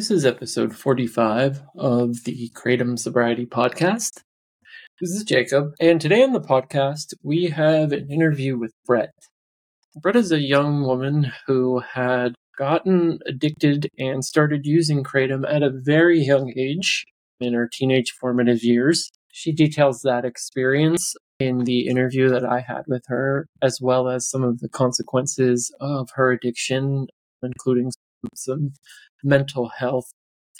This 0.00 0.10
is 0.10 0.24
episode 0.24 0.74
45 0.74 1.60
of 1.76 2.24
the 2.24 2.50
Kratom 2.54 2.98
Sobriety 2.98 3.44
Podcast. 3.44 4.22
This 4.98 5.10
is 5.10 5.24
Jacob, 5.24 5.74
and 5.78 6.00
today 6.00 6.22
on 6.22 6.32
the 6.32 6.40
podcast, 6.40 7.12
we 7.22 7.48
have 7.48 7.92
an 7.92 8.10
interview 8.10 8.56
with 8.56 8.72
Brette. 8.86 9.12
Brette 10.00 10.16
is 10.16 10.32
a 10.32 10.40
young 10.40 10.84
woman 10.84 11.30
who 11.46 11.80
had 11.80 12.34
gotten 12.56 13.18
addicted 13.26 13.90
and 13.98 14.24
started 14.24 14.64
using 14.64 15.04
Kratom 15.04 15.44
at 15.46 15.62
a 15.62 15.70
very 15.70 16.18
young 16.18 16.50
age 16.56 17.04
in 17.38 17.52
her 17.52 17.68
teenage 17.70 18.12
formative 18.18 18.64
years. 18.64 19.10
She 19.32 19.52
details 19.52 20.00
that 20.00 20.24
experience 20.24 21.14
in 21.38 21.64
the 21.64 21.88
interview 21.88 22.30
that 22.30 22.46
I 22.46 22.60
had 22.60 22.84
with 22.86 23.02
her, 23.08 23.46
as 23.60 23.80
well 23.82 24.08
as 24.08 24.30
some 24.30 24.44
of 24.44 24.60
the 24.60 24.68
consequences 24.70 25.70
of 25.78 26.08
her 26.14 26.32
addiction, 26.32 27.08
including 27.42 27.92
some 28.34 28.72
mental 29.22 29.68
health 29.68 30.10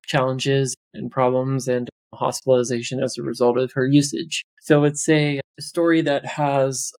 challenges 0.07 0.75
and 0.95 1.11
problems 1.11 1.69
and 1.69 1.89
hospitalization 2.15 3.03
as 3.03 3.17
a 3.17 3.23
result 3.23 3.59
of 3.59 3.73
her 3.73 3.87
usage. 3.87 4.43
So 4.63 4.85
it's 4.85 5.09
a 5.09 5.41
story 5.59 6.03
that 6.03 6.27
has 6.27 6.93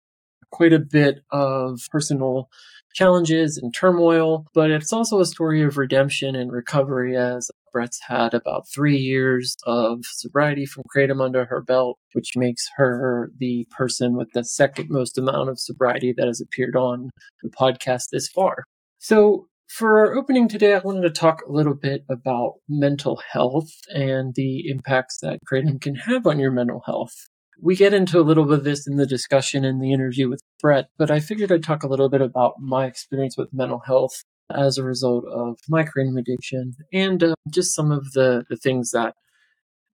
quite 0.52 0.73
a 0.73 0.79
bit 0.79 1.19
of 1.31 1.79
personal 1.91 2.49
challenges 2.93 3.57
and 3.57 3.73
turmoil, 3.73 4.45
but 4.53 4.69
it's 4.69 4.91
also 4.91 5.19
a 5.19 5.25
story 5.25 5.61
of 5.61 5.77
redemption 5.77 6.35
and 6.35 6.52
recovery 6.52 7.16
as 7.16 7.49
Brette's 7.71 8.02
had 8.05 8.33
about 8.33 8.67
three 8.67 8.97
years 8.97 9.55
of 9.66 9.99
sobriety 10.03 10.66
from 10.66 10.83
Kratom 10.93 11.23
under 11.23 11.45
her 11.45 11.61
belt, 11.61 11.97
which 12.14 12.36
makes 12.36 12.69
her 12.75 13.31
the 13.38 13.66
person 13.75 14.17
with 14.17 14.30
the 14.33 14.43
second 14.43 14.89
most 14.89 15.17
amount 15.17 15.49
of 15.49 15.59
sobriety 15.59 16.14
that 16.17 16.27
has 16.27 16.41
appeared 16.41 16.75
on 16.75 17.11
the 17.43 17.49
podcast 17.49 18.09
this 18.11 18.27
far. 18.27 18.66
So 18.99 19.47
for 19.72 20.00
our 20.00 20.16
opening 20.16 20.50
today, 20.50 20.73
I 20.73 20.80
wanted 20.80 21.03
to 21.03 21.09
talk 21.09 21.41
a 21.47 21.52
little 21.52 21.73
bit 21.73 22.03
about 22.09 22.55
mental 22.67 23.22
health 23.31 23.72
and 23.88 24.36
the 24.36 24.69
impacts 24.69 25.19
that 25.22 25.39
Kratom 25.50 25.80
can 25.80 25.95
have 25.95 26.27
on 26.27 26.39
your 26.39 26.52
mental 26.52 26.83
health. 26.86 27.14
We 27.61 27.77
get 27.77 27.94
into 27.94 28.19
a 28.19 28.22
little 28.22 28.44
bit 28.44 28.59
of 28.59 28.64
this 28.66 28.86
in 28.86 28.97
the 28.97 29.05
discussion 29.05 29.64
in 29.64 29.80
the 29.80 29.94
interview 29.94 30.30
with 30.30 30.42
Brette, 30.59 30.89
but 30.97 31.09
I 31.09 31.22
figured 31.22 31.53
I'd 31.53 31.64
talk 31.64 31.83
a 31.83 31.88
little 31.88 32.09
bit 32.09 32.22
about 32.22 32.55
my 32.59 32.86
experience 32.86 33.38
with 33.38 33.53
mental 33.53 33.80
health 33.80 34.23
as 34.53 34.77
a 34.77 34.83
result 34.83 35.23
of 35.31 35.58
my 35.69 35.86
Kratom 35.86 36.19
addiction 36.19 36.73
and 36.92 37.23
uh, 37.23 37.36
just 37.49 37.73
some 37.73 37.94
of 37.94 38.11
the, 38.11 38.44
the 38.49 38.58
things 38.58 38.92
that 38.92 39.16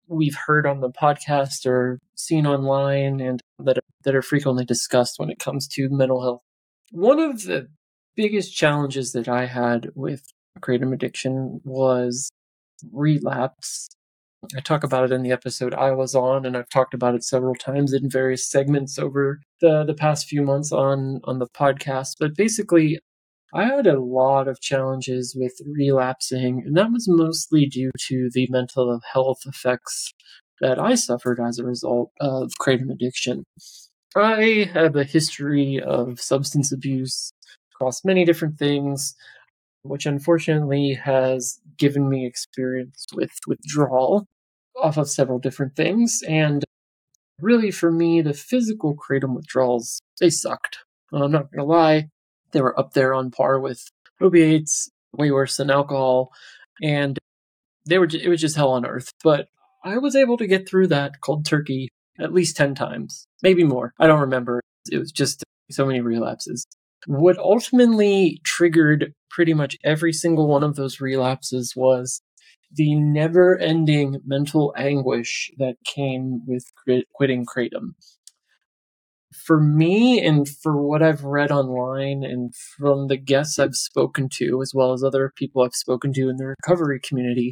we've 0.07 0.37
heard 0.47 0.67
on 0.67 0.81
the 0.81 0.91
podcast 0.91 1.65
or 1.65 1.99
seen 2.15 2.47
online 2.47 3.21
and 3.21 3.41
that 3.59 3.79
that 4.05 4.15
are 4.15 4.23
frequently 4.23 4.67
discussed 4.67 5.15
when 5.17 5.31
it 5.31 5.39
comes 5.39 5.67
to 5.69 5.89
mental 5.89 6.21
health. 6.21 6.43
One 6.91 7.19
of 7.19 7.45
the 7.45 7.69
biggest 8.17 8.55
challenges 8.55 9.13
that 9.13 9.29
I 9.29 9.47
had 9.47 9.91
with 9.95 10.23
kratom 10.61 10.93
addiction 10.93 11.61
was 11.65 12.31
relapse. 12.93 13.89
I 14.57 14.61
talk 14.61 14.83
about 14.83 15.05
it 15.05 15.13
in 15.13 15.23
the 15.23 15.31
episode 15.31 15.73
I 15.73 15.93
was 15.93 16.15
on, 16.15 16.45
and 16.45 16.57
I've 16.57 16.69
talked 16.69 16.95
about 16.95 17.15
it 17.15 17.23
several 17.23 17.55
times 17.55 17.93
in 17.93 18.11
various 18.11 18.49
segments 18.49 18.99
over 18.99 19.41
the, 19.61 19.85
the 19.85 19.95
past 19.95 20.27
few 20.27 20.43
months 20.43 20.73
on, 20.73 21.21
on 21.25 21.39
the 21.39 21.47
podcast. 21.47 22.15
But 22.19 22.37
basically, 22.37 22.99
I 23.55 23.65
had 23.65 23.87
a 23.87 24.01
lot 24.01 24.49
of 24.49 24.61
challenges 24.61 25.37
with 25.39 25.53
relapsing, 25.65 26.63
and 26.67 26.77
that 26.77 26.91
was 26.91 27.07
mostly 27.09 27.67
due 27.67 27.93
to 28.09 28.31
the 28.33 28.49
mental 28.51 29.01
health 29.13 29.43
effects 29.47 30.13
that 30.61 30.79
I 30.79 30.97
suffered 30.97 31.39
as 31.41 31.59
a 31.59 31.65
result 31.65 32.11
of 32.21 32.53
kratom 32.61 32.91
addiction. 32.91 33.45
I 34.17 34.71
have 34.73 34.97
a 34.97 35.05
history 35.05 35.81
of 35.81 36.21
substance 36.21 36.73
abuse 36.73 37.33
across 37.83 38.05
many 38.05 38.25
different 38.25 38.59
things, 38.59 39.17
which 39.83 40.07
unfortunately 40.07 40.95
has 40.95 41.59
given 41.79 42.09
me 42.09 42.25
experience 42.25 43.07
with 43.13 43.33
withdrawal 43.49 44.25
off 44.81 44.97
of 44.97 45.11
several 45.11 45.41
different 45.41 45.75
things. 45.75 46.21
And 46.29 46.65
really, 47.41 47.73
for 47.73 47.91
me, 47.91 48.23
the 48.23 48.35
physical 48.35 48.95
kratom 48.95 49.35
withdrawals, 49.35 50.01
they 50.21 50.31
sucked. 50.31 50.79
Uh, 51.13 51.25
I'm 51.25 51.33
not 51.33 51.51
going 51.51 51.59
to 51.59 51.65
lie, 51.65 52.09
they 52.53 52.61
were 52.61 52.79
up 52.79 52.93
there 52.93 53.15
on 53.15 53.33
par 53.33 53.59
with 53.59 53.83
opiates, 54.21 54.89
way 55.13 55.33
worse 55.33 55.57
than 55.57 55.69
alcohol. 55.69 56.31
And 56.81 57.19
they 57.85 57.99
were, 57.99 58.09
it 58.13 58.29
was 58.29 58.41
just 58.41 58.57
hell 58.57 58.71
on 58.71 58.87
earth. 58.87 59.11
But 59.25 59.49
I 59.83 59.99
was 59.99 60.15
able 60.15 60.37
to 60.37 60.47
get 60.47 60.69
through 60.69 60.87
that 60.89 61.21
cold 61.21 61.45
turkey 61.45 61.89
at 62.21 62.33
least 62.33 62.57
10 62.57 62.77
times, 62.77 63.27
maybe 63.43 63.65
more. 63.65 63.93
I 63.99 64.07
don't 64.07 64.21
remember. 64.21 64.61
It 64.91 64.99
was 64.99 65.11
just 65.11 65.43
so 65.71 65.85
many 65.85 66.01
relapses. 66.01 66.65
What 67.07 67.39
ultimately 67.39 68.41
triggered 68.45 69.13
pretty 69.31 69.55
much 69.55 69.77
every 69.83 70.13
single 70.13 70.47
one 70.47 70.63
of 70.63 70.77
those 70.77 71.01
relapses 71.01 71.75
was 71.75 72.23
the 72.75 72.95
never 72.95 73.59
ending 73.59 74.21
mental 74.25 74.73
anguish 74.77 75.51
that 75.59 75.77
came 75.85 76.43
with 76.47 76.65
quitting 77.15 77.45
Kratom. 77.45 77.95
For 79.35 79.61
me, 79.61 80.25
and 80.25 80.47
for 80.49 80.81
what 80.81 81.03
I've 81.03 81.25
read 81.25 81.51
online 81.51 82.23
and 82.23 82.55
from 82.55 83.09
the 83.09 83.17
guests 83.17 83.59
I've 83.59 83.75
spoken 83.75 84.29
to, 84.35 84.61
as 84.61 84.73
well 84.75 84.93
as 84.93 85.03
other 85.03 85.33
people 85.37 85.63
I've 85.63 85.75
spoken 85.75 86.13
to 86.15 86.29
in 86.29 86.37
the 86.37 86.47
recovery 86.47 87.01
community, 87.01 87.51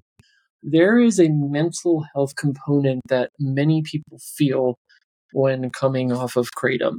there 0.63 0.99
is 0.99 1.19
a 1.19 1.31
mental 1.31 2.05
health 2.15 2.37
component 2.37 3.01
that 3.09 3.31
many 3.39 3.83
people 3.83 4.19
feel 4.37 4.79
when 5.33 5.71
coming 5.71 6.13
off 6.13 6.37
of 6.37 6.49
Kratom. 6.57 6.99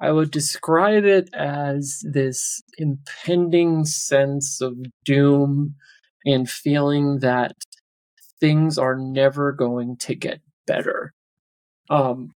I 0.00 0.12
would 0.12 0.30
describe 0.30 1.04
it 1.04 1.28
as 1.34 2.02
this 2.02 2.62
impending 2.78 3.84
sense 3.84 4.60
of 4.60 4.74
doom 5.04 5.74
and 6.24 6.48
feeling 6.48 7.18
that 7.18 7.52
things 8.40 8.78
are 8.78 8.96
never 8.96 9.52
going 9.52 9.96
to 9.98 10.14
get 10.14 10.40
better. 10.66 11.12
Um, 11.90 12.32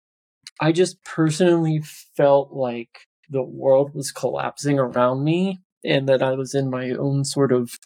I 0.61 0.73
just 0.73 1.03
personally 1.05 1.83
felt 2.17 2.53
like 2.53 3.07
the 3.31 3.43
world 3.43 3.95
was 3.95 4.13
collapsing 4.13 4.79
around 4.79 5.25
me 5.25 5.63
and 5.83 6.09
that 6.09 6.23
I 6.23 6.33
was 6.33 6.55
in 6.55 6.71
my 6.71 6.91
own 6.91 7.25
sort 7.25 7.53
of 7.53 7.79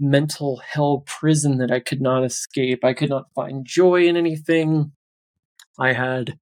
mental 0.00 0.58
hell 0.58 1.04
prison 1.06 1.58
that 1.58 1.70
I 1.70 1.80
could 1.80 2.00
not 2.00 2.24
escape. 2.24 2.84
I 2.84 2.94
could 2.94 3.10
not 3.10 3.32
find 3.34 3.66
joy 3.66 4.06
in 4.06 4.16
anything. 4.16 4.92
I 5.78 5.92
had 5.92 6.38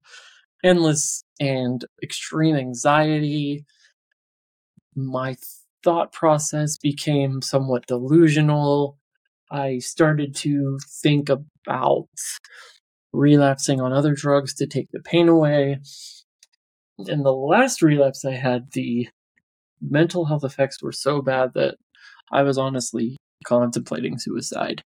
endless 0.64 1.22
and 1.40 1.84
extreme 2.02 2.56
anxiety. 2.56 3.64
My 4.94 5.36
thought 5.84 6.12
process 6.12 6.78
became 6.78 7.42
somewhat 7.42 7.86
delusional. 7.86 8.98
I 9.50 9.78
started 9.78 10.34
to 10.36 10.78
think 11.02 11.28
about 11.28 12.08
relapsing 13.12 13.80
on 13.80 13.92
other 13.92 14.14
drugs 14.14 14.54
to 14.54 14.66
take 14.66 14.90
the 14.92 15.00
pain 15.00 15.28
away. 15.28 15.80
And 16.98 17.24
the 17.24 17.32
last 17.32 17.82
relapse 17.82 18.24
I 18.24 18.32
had, 18.32 18.72
the 18.72 19.08
mental 19.80 20.24
health 20.24 20.44
effects 20.44 20.82
were 20.82 20.92
so 20.92 21.22
bad 21.22 21.52
that 21.54 21.76
I 22.32 22.42
was 22.42 22.58
honestly 22.58 23.16
contemplating 23.44 24.18
suicide, 24.18 24.82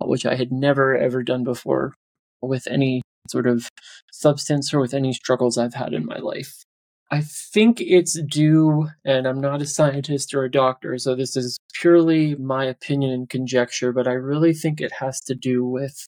uh, 0.00 0.06
which 0.06 0.26
I 0.26 0.34
had 0.34 0.50
never 0.50 0.96
ever 0.96 1.22
done 1.22 1.44
before 1.44 1.94
with 2.40 2.66
any 2.66 3.02
sort 3.28 3.46
of 3.46 3.68
substance 4.12 4.72
or 4.72 4.80
with 4.80 4.94
any 4.94 5.12
struggles 5.12 5.58
I've 5.58 5.74
had 5.74 5.92
in 5.92 6.04
my 6.04 6.18
life. 6.18 6.64
I 7.10 7.20
think 7.20 7.80
it's 7.82 8.18
due, 8.22 8.88
and 9.04 9.26
I'm 9.26 9.40
not 9.40 9.60
a 9.60 9.66
scientist 9.66 10.32
or 10.32 10.44
a 10.44 10.50
doctor, 10.50 10.96
so 10.96 11.14
this 11.14 11.36
is 11.36 11.58
purely 11.74 12.34
my 12.36 12.64
opinion 12.64 13.12
and 13.12 13.28
conjecture, 13.28 13.92
but 13.92 14.08
I 14.08 14.12
really 14.12 14.54
think 14.54 14.80
it 14.80 14.92
has 14.92 15.20
to 15.22 15.34
do 15.34 15.62
with 15.62 16.06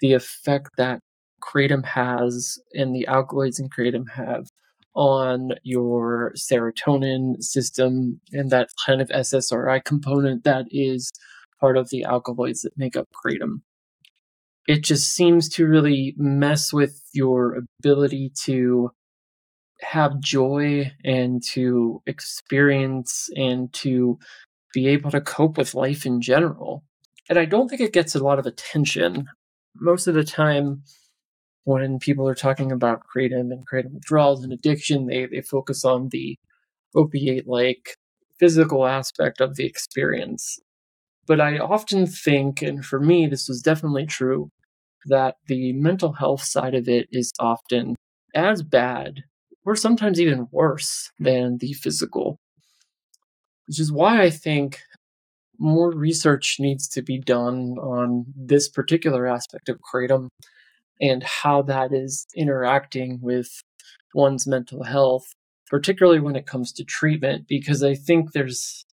the 0.00 0.12
effect 0.12 0.70
that 0.76 1.00
kratom 1.42 1.84
has 1.84 2.58
and 2.72 2.94
the 2.94 3.06
alkaloids 3.08 3.58
in 3.58 3.68
kratom 3.68 4.10
have 4.10 4.46
on 4.94 5.50
your 5.62 6.32
serotonin 6.36 7.42
system 7.42 8.20
and 8.32 8.50
that 8.50 8.68
kind 8.84 9.00
of 9.00 9.08
SSRI 9.08 9.84
component 9.84 10.44
that 10.44 10.66
is 10.70 11.10
part 11.60 11.76
of 11.76 11.90
the 11.90 12.04
alkaloids 12.04 12.62
that 12.62 12.76
make 12.76 12.96
up 12.96 13.08
kratom 13.12 13.60
it 14.68 14.84
just 14.84 15.14
seems 15.14 15.48
to 15.48 15.66
really 15.66 16.14
mess 16.18 16.74
with 16.74 17.00
your 17.14 17.56
ability 17.80 18.30
to 18.42 18.90
have 19.80 20.20
joy 20.20 20.92
and 21.02 21.42
to 21.42 22.02
experience 22.06 23.30
and 23.34 23.72
to 23.72 24.18
be 24.74 24.86
able 24.88 25.10
to 25.10 25.22
cope 25.22 25.56
with 25.56 25.74
life 25.74 26.04
in 26.04 26.20
general. 26.20 26.84
And 27.30 27.38
I 27.38 27.46
don't 27.46 27.68
think 27.68 27.80
it 27.80 27.94
gets 27.94 28.14
a 28.14 28.22
lot 28.22 28.38
of 28.38 28.44
attention. 28.44 29.28
Most 29.74 30.06
of 30.06 30.14
the 30.14 30.24
time, 30.24 30.82
when 31.64 31.98
people 31.98 32.28
are 32.28 32.34
talking 32.34 32.70
about 32.70 33.04
kratom 33.06 33.50
and 33.50 33.66
kratom 33.66 33.94
withdrawals 33.94 34.44
and 34.44 34.52
addiction, 34.52 35.06
they, 35.06 35.24
they 35.24 35.40
focus 35.40 35.82
on 35.82 36.10
the 36.10 36.36
opiate 36.94 37.48
like 37.48 37.96
physical 38.38 38.86
aspect 38.86 39.40
of 39.40 39.56
the 39.56 39.64
experience. 39.64 40.58
But 41.26 41.40
I 41.40 41.56
often 41.56 42.06
think, 42.06 42.60
and 42.60 42.84
for 42.84 43.00
me, 43.00 43.26
this 43.26 43.48
was 43.48 43.62
definitely 43.62 44.04
true, 44.06 44.50
that 45.06 45.36
the 45.46 45.72
mental 45.72 46.12
health 46.12 46.42
side 46.42 46.74
of 46.74 46.88
it 46.88 47.08
is 47.12 47.32
often 47.40 47.94
as 48.34 48.62
bad 48.62 49.24
or 49.64 49.76
sometimes 49.76 50.20
even 50.20 50.48
worse 50.50 51.10
than 51.18 51.58
the 51.58 51.72
physical. 51.74 52.38
Which 53.66 53.78
is 53.78 53.92
why 53.92 54.22
I 54.22 54.30
think 54.30 54.80
more 55.58 55.90
research 55.90 56.56
needs 56.58 56.88
to 56.88 57.02
be 57.02 57.18
done 57.18 57.76
on 57.78 58.24
this 58.34 58.68
particular 58.68 59.26
aspect 59.26 59.68
of 59.68 59.80
kratom 59.80 60.28
and 61.00 61.22
how 61.22 61.62
that 61.62 61.92
is 61.92 62.26
interacting 62.34 63.18
with 63.20 63.60
one's 64.14 64.46
mental 64.46 64.84
health, 64.84 65.32
particularly 65.68 66.20
when 66.20 66.36
it 66.36 66.46
comes 66.46 66.72
to 66.72 66.84
treatment, 66.84 67.46
because 67.48 67.82
I 67.82 67.94
think 67.94 68.32
there's 68.32 68.84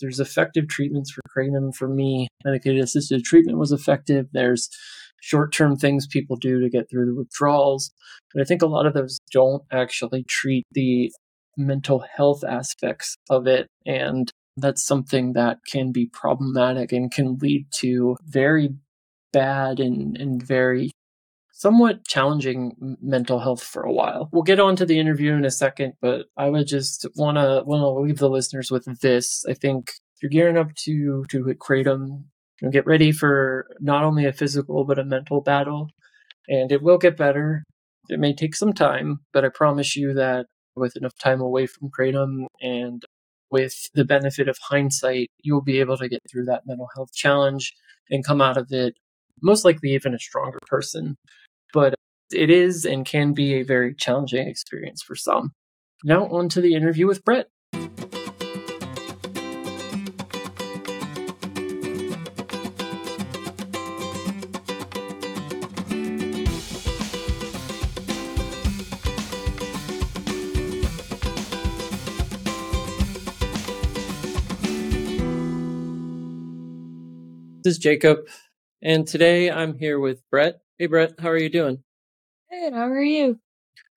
there's 0.00 0.20
effective 0.20 0.68
treatments 0.68 1.12
for 1.12 1.20
kratom. 1.36 1.74
For 1.74 1.88
me, 1.88 2.28
medicated 2.44 2.82
assisted 2.82 3.24
treatment 3.24 3.58
was 3.58 3.72
effective. 3.72 4.28
There's 4.32 4.68
short 5.24 5.54
term 5.54 5.74
things 5.76 6.06
people 6.06 6.36
do 6.36 6.60
to 6.60 6.68
get 6.68 6.90
through 6.90 7.06
the 7.06 7.14
withdrawals. 7.14 7.90
But 8.32 8.42
I 8.42 8.44
think 8.44 8.60
a 8.60 8.66
lot 8.66 8.86
of 8.86 8.92
those 8.92 9.18
don't 9.32 9.62
actually 9.72 10.24
treat 10.24 10.66
the 10.72 11.10
mental 11.56 12.04
health 12.14 12.44
aspects 12.44 13.16
of 13.30 13.46
it. 13.46 13.68
And 13.86 14.30
that's 14.56 14.84
something 14.84 15.32
that 15.32 15.58
can 15.70 15.92
be 15.92 16.10
problematic 16.12 16.92
and 16.92 17.10
can 17.10 17.38
lead 17.38 17.66
to 17.76 18.16
very 18.26 18.70
bad 19.32 19.80
and, 19.80 20.16
and 20.16 20.42
very 20.42 20.90
somewhat 21.52 22.06
challenging 22.06 22.96
mental 23.00 23.40
health 23.40 23.62
for 23.62 23.82
a 23.82 23.92
while. 23.92 24.28
We'll 24.30 24.42
get 24.42 24.60
on 24.60 24.76
to 24.76 24.84
the 24.84 24.98
interview 24.98 25.32
in 25.32 25.44
a 25.44 25.50
second, 25.50 25.94
but 26.02 26.26
I 26.36 26.50
would 26.50 26.66
just 26.66 27.06
want 27.16 27.38
to 27.38 27.62
want 27.64 27.80
to 27.80 27.88
leave 27.88 28.18
the 28.18 28.28
listeners 28.28 28.70
with 28.70 28.84
this. 29.00 29.44
I 29.48 29.54
think 29.54 29.88
if 30.16 30.22
you're 30.22 30.30
gearing 30.30 30.58
up 30.58 30.74
to 30.84 31.24
to 31.30 31.44
hit 31.44 31.58
kratom, 31.60 32.24
know, 32.64 32.70
get 32.70 32.86
ready 32.86 33.12
for 33.12 33.66
not 33.80 34.04
only 34.04 34.26
a 34.26 34.32
physical 34.32 34.84
but 34.84 34.98
a 34.98 35.04
mental 35.04 35.40
battle, 35.40 35.90
and 36.48 36.72
it 36.72 36.82
will 36.82 36.98
get 36.98 37.16
better. 37.16 37.64
It 38.08 38.20
may 38.20 38.34
take 38.34 38.54
some 38.54 38.72
time, 38.72 39.20
but 39.32 39.44
I 39.44 39.48
promise 39.48 39.96
you 39.96 40.12
that 40.14 40.46
with 40.76 40.96
enough 40.96 41.16
time 41.18 41.40
away 41.40 41.66
from 41.66 41.90
kratom 41.90 42.46
and 42.60 43.02
with 43.50 43.88
the 43.94 44.04
benefit 44.04 44.48
of 44.48 44.58
hindsight, 44.60 45.28
you'll 45.42 45.62
be 45.62 45.80
able 45.80 45.96
to 45.98 46.08
get 46.08 46.20
through 46.30 46.46
that 46.46 46.66
mental 46.66 46.88
health 46.94 47.12
challenge 47.14 47.72
and 48.10 48.24
come 48.24 48.40
out 48.40 48.56
of 48.56 48.66
it 48.70 48.94
most 49.42 49.64
likely 49.64 49.90
even 49.90 50.14
a 50.14 50.18
stronger 50.18 50.58
person. 50.66 51.16
But 51.72 51.94
it 52.32 52.50
is 52.50 52.84
and 52.84 53.06
can 53.06 53.32
be 53.32 53.54
a 53.54 53.62
very 53.62 53.94
challenging 53.94 54.48
experience 54.48 55.02
for 55.02 55.14
some. 55.14 55.52
Now, 56.02 56.26
on 56.28 56.48
to 56.50 56.60
the 56.60 56.74
interview 56.74 57.06
with 57.06 57.24
Brette. 57.24 57.48
This 77.64 77.76
is 77.76 77.78
Jacob, 77.78 78.18
and 78.82 79.06
today 79.06 79.50
I'm 79.50 79.78
here 79.78 79.98
with 79.98 80.20
Brette. 80.30 80.60
Hey, 80.78 80.84
Brette, 80.84 81.14
how 81.18 81.30
are 81.30 81.38
you 81.38 81.48
doing? 81.48 81.82
Good. 82.50 82.74
How 82.74 82.88
are 82.90 83.02
you? 83.02 83.38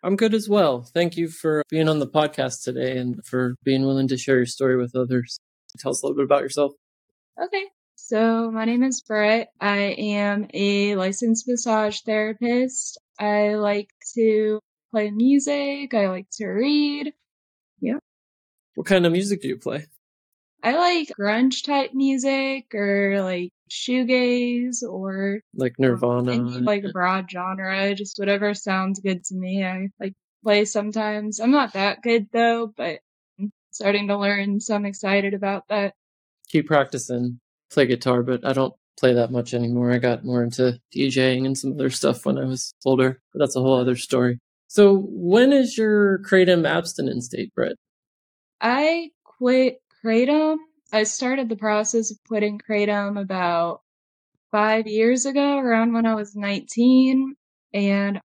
I'm 0.02 0.16
good 0.16 0.34
as 0.34 0.48
well. 0.48 0.84
Thank 0.84 1.18
you 1.18 1.28
for 1.28 1.64
being 1.70 1.90
on 1.90 2.00
the 2.00 2.08
podcast 2.08 2.64
today 2.64 2.98
and 2.98 3.20
for 3.26 3.56
being 3.66 3.86
willing 3.86 4.08
to 4.08 4.16
share 4.16 4.38
your 4.38 4.46
story 4.46 4.78
with 4.78 4.96
others. 4.96 5.42
Tell 5.80 5.92
us 5.92 6.02
a 6.02 6.06
little 6.06 6.16
bit 6.16 6.24
about 6.24 6.44
yourself. 6.44 6.72
Okay. 7.44 7.66
So, 7.96 8.50
my 8.52 8.64
name 8.64 8.84
is 8.84 9.02
Brette. 9.02 9.50
I 9.60 9.96
am 9.98 10.48
a 10.54 10.96
licensed 10.96 11.46
massage 11.46 12.00
therapist. 12.06 12.98
I 13.20 13.56
like 13.56 13.90
to 14.16 14.62
play 14.92 15.12
music. 15.12 15.94
I 15.94 16.08
like 16.08 16.30
to 16.38 16.48
read. 16.48 17.12
Yeah. 17.82 17.98
What 18.76 18.88
kind 18.88 19.06
of 19.06 19.12
music 19.12 19.42
do 19.42 19.50
you 19.50 19.58
play? 19.58 19.88
I 20.68 20.76
like 20.76 21.08
grunge 21.18 21.64
type 21.64 21.92
music 21.94 22.76
or 22.76 23.22
like 23.22 23.52
shoegaze 23.72 24.84
or 24.84 25.40
like 25.56 25.76
Nirvana, 25.80 26.34
any, 26.34 26.60
like 26.60 26.84
a 26.84 26.90
broad 26.90 27.32
genre, 27.32 27.96
just 27.96 28.20
whatever 28.20 28.54
sounds 28.54 29.00
good 29.00 29.24
to 29.26 29.36
me. 29.36 29.64
I 29.64 29.88
like 29.98 30.14
play 30.44 30.66
sometimes. 30.66 31.40
I'm 31.40 31.52
not 31.52 31.72
that 31.74 32.02
good 32.02 32.28
though, 32.34 32.68
but 32.76 33.00
I'm 33.40 33.54
starting 33.72 34.10
to 34.10 34.18
learn, 34.18 34.60
so 34.60 34.76
I'm 34.76 34.86
excited 34.86 35.34
about 35.34 35.70
that. 35.70 35.94
Keep 36.50 36.68
practicing. 36.68 37.40
Play 37.72 37.86
guitar, 37.86 38.22
but 38.22 38.46
I 38.46 38.52
don't 38.52 38.74
play 39.00 39.14
that 39.14 39.32
much 39.32 39.54
anymore. 39.54 39.94
I 39.94 40.00
got 40.00 40.26
more 40.26 40.44
into 40.44 40.82
DJing 40.94 41.46
and 41.46 41.58
some 41.58 41.74
other 41.74 41.90
stuff 41.90 42.26
when 42.26 42.38
I 42.38 42.44
was 42.44 42.74
older, 42.86 43.22
but 43.32 43.40
that's 43.40 43.56
a 43.56 43.62
whole 43.62 43.80
other 43.80 43.96
story. 43.96 44.40
So, 44.68 45.08
when 45.10 45.54
is 45.54 45.78
your 45.78 46.20
kratom 46.30 46.68
abstinence 46.68 47.30
date, 47.30 47.54
Brette? 47.56 47.78
I 48.60 49.12
quit 49.24 49.80
kratom. 50.08 50.58
I 50.94 51.04
started 51.04 51.50
the 51.50 51.58
process 51.58 52.12
of 52.12 52.18
quitting 52.28 52.60
kratom 52.60 53.20
about 53.20 53.82
five 54.52 54.88
years 54.88 55.26
ago, 55.26 55.58
around 55.58 55.94
when 55.94 56.06
I 56.06 56.16
was 56.16 56.36
19, 56.36 57.36
and 57.74 58.22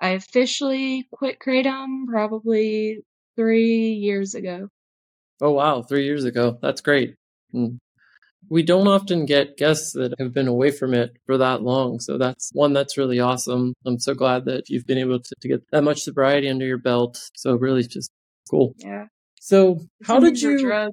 I 0.00 0.10
officially 0.10 1.08
quit 1.12 1.38
kratom 1.40 2.06
probably 2.08 3.00
three 3.34 3.92
years 3.92 4.34
ago. 4.34 4.68
Oh, 5.40 5.50
wow, 5.50 5.82
three 5.82 6.04
years 6.04 6.24
ago. 6.24 6.58
That's 6.62 6.80
great. 6.80 7.16
Hmm. 7.50 7.76
We 8.48 8.62
don't 8.62 8.86
often 8.86 9.26
get 9.26 9.56
guests 9.56 9.92
that 9.94 10.14
have 10.20 10.32
been 10.32 10.46
away 10.46 10.70
from 10.70 10.94
it 10.94 11.16
for 11.26 11.36
that 11.38 11.62
long. 11.62 11.98
So 11.98 12.16
that's 12.16 12.50
one 12.52 12.72
that's 12.72 12.96
really 12.96 13.18
awesome. 13.18 13.74
I'm 13.84 13.98
so 13.98 14.14
glad 14.14 14.44
that 14.44 14.68
you've 14.68 14.86
been 14.86 14.98
able 14.98 15.18
to, 15.18 15.34
to 15.40 15.48
get 15.48 15.62
that 15.72 15.82
much 15.82 16.02
sobriety 16.02 16.48
under 16.48 16.64
your 16.64 16.78
belt. 16.78 17.18
So 17.34 17.56
really 17.56 17.82
just 17.82 18.12
cool. 18.48 18.74
Yeah. 18.78 19.06
So 19.40 19.80
how 20.04 20.20
did 20.20 20.40
you. 20.40 20.92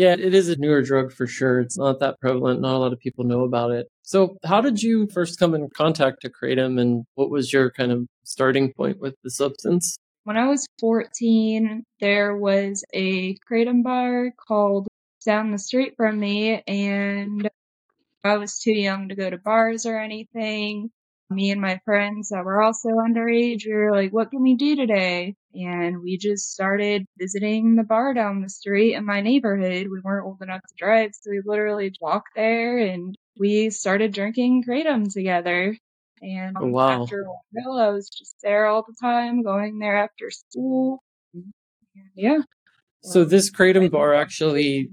Yeah, 0.00 0.14
it 0.18 0.32
is 0.32 0.48
a 0.48 0.56
newer 0.56 0.80
drug 0.80 1.12
for 1.12 1.26
sure. 1.26 1.60
It's 1.60 1.76
not 1.76 2.00
that 2.00 2.18
prevalent. 2.20 2.62
Not 2.62 2.74
a 2.74 2.78
lot 2.78 2.94
of 2.94 2.98
people 3.00 3.24
know 3.24 3.44
about 3.44 3.72
it. 3.72 3.86
So, 4.00 4.38
how 4.46 4.62
did 4.62 4.82
you 4.82 5.06
first 5.12 5.38
come 5.38 5.54
in 5.54 5.68
contact 5.76 6.22
to 6.22 6.30
Kratom 6.30 6.80
and 6.80 7.04
what 7.16 7.28
was 7.28 7.52
your 7.52 7.70
kind 7.70 7.92
of 7.92 8.06
starting 8.24 8.72
point 8.72 8.98
with 8.98 9.14
the 9.22 9.30
substance? 9.30 9.98
When 10.24 10.38
I 10.38 10.48
was 10.48 10.66
14, 10.80 11.84
there 12.00 12.34
was 12.34 12.82
a 12.94 13.36
Kratom 13.46 13.82
bar 13.82 14.32
called 14.48 14.88
down 15.26 15.50
the 15.50 15.58
street 15.58 15.92
from 15.98 16.18
me, 16.18 16.62
and 16.66 17.50
I 18.24 18.38
was 18.38 18.58
too 18.58 18.72
young 18.72 19.10
to 19.10 19.14
go 19.14 19.28
to 19.28 19.36
bars 19.36 19.84
or 19.84 20.00
anything 20.00 20.88
me 21.30 21.50
and 21.50 21.60
my 21.60 21.80
friends 21.84 22.30
that 22.30 22.44
were 22.44 22.60
also 22.60 22.88
underage, 22.88 23.64
we 23.64 23.72
were 23.72 23.92
like, 23.92 24.12
what 24.12 24.30
can 24.30 24.42
we 24.42 24.56
do 24.56 24.74
today? 24.74 25.34
And 25.54 26.02
we 26.02 26.18
just 26.18 26.52
started 26.52 27.06
visiting 27.18 27.76
the 27.76 27.84
bar 27.84 28.14
down 28.14 28.42
the 28.42 28.48
street 28.48 28.94
in 28.94 29.06
my 29.06 29.20
neighborhood. 29.20 29.86
We 29.90 30.00
weren't 30.02 30.26
old 30.26 30.42
enough 30.42 30.60
to 30.62 30.74
drive, 30.76 31.10
so 31.14 31.30
we 31.30 31.40
literally 31.44 31.92
walked 32.00 32.30
there 32.34 32.78
and 32.78 33.16
we 33.38 33.70
started 33.70 34.12
drinking 34.12 34.64
Kratom 34.68 35.12
together. 35.12 35.76
And 36.20 36.56
oh, 36.60 36.66
wow. 36.66 37.02
after 37.02 37.22
a 37.22 37.24
while, 37.24 37.78
I 37.78 37.88
was 37.90 38.08
just 38.08 38.36
there 38.42 38.66
all 38.66 38.84
the 38.86 38.94
time, 39.00 39.42
going 39.42 39.78
there 39.78 39.96
after 39.96 40.30
school. 40.30 41.02
And 41.32 41.52
yeah. 42.14 42.40
So 43.02 43.22
um, 43.22 43.28
this 43.28 43.50
Kratom 43.50 43.90
bar 43.90 44.14
actually, 44.14 44.90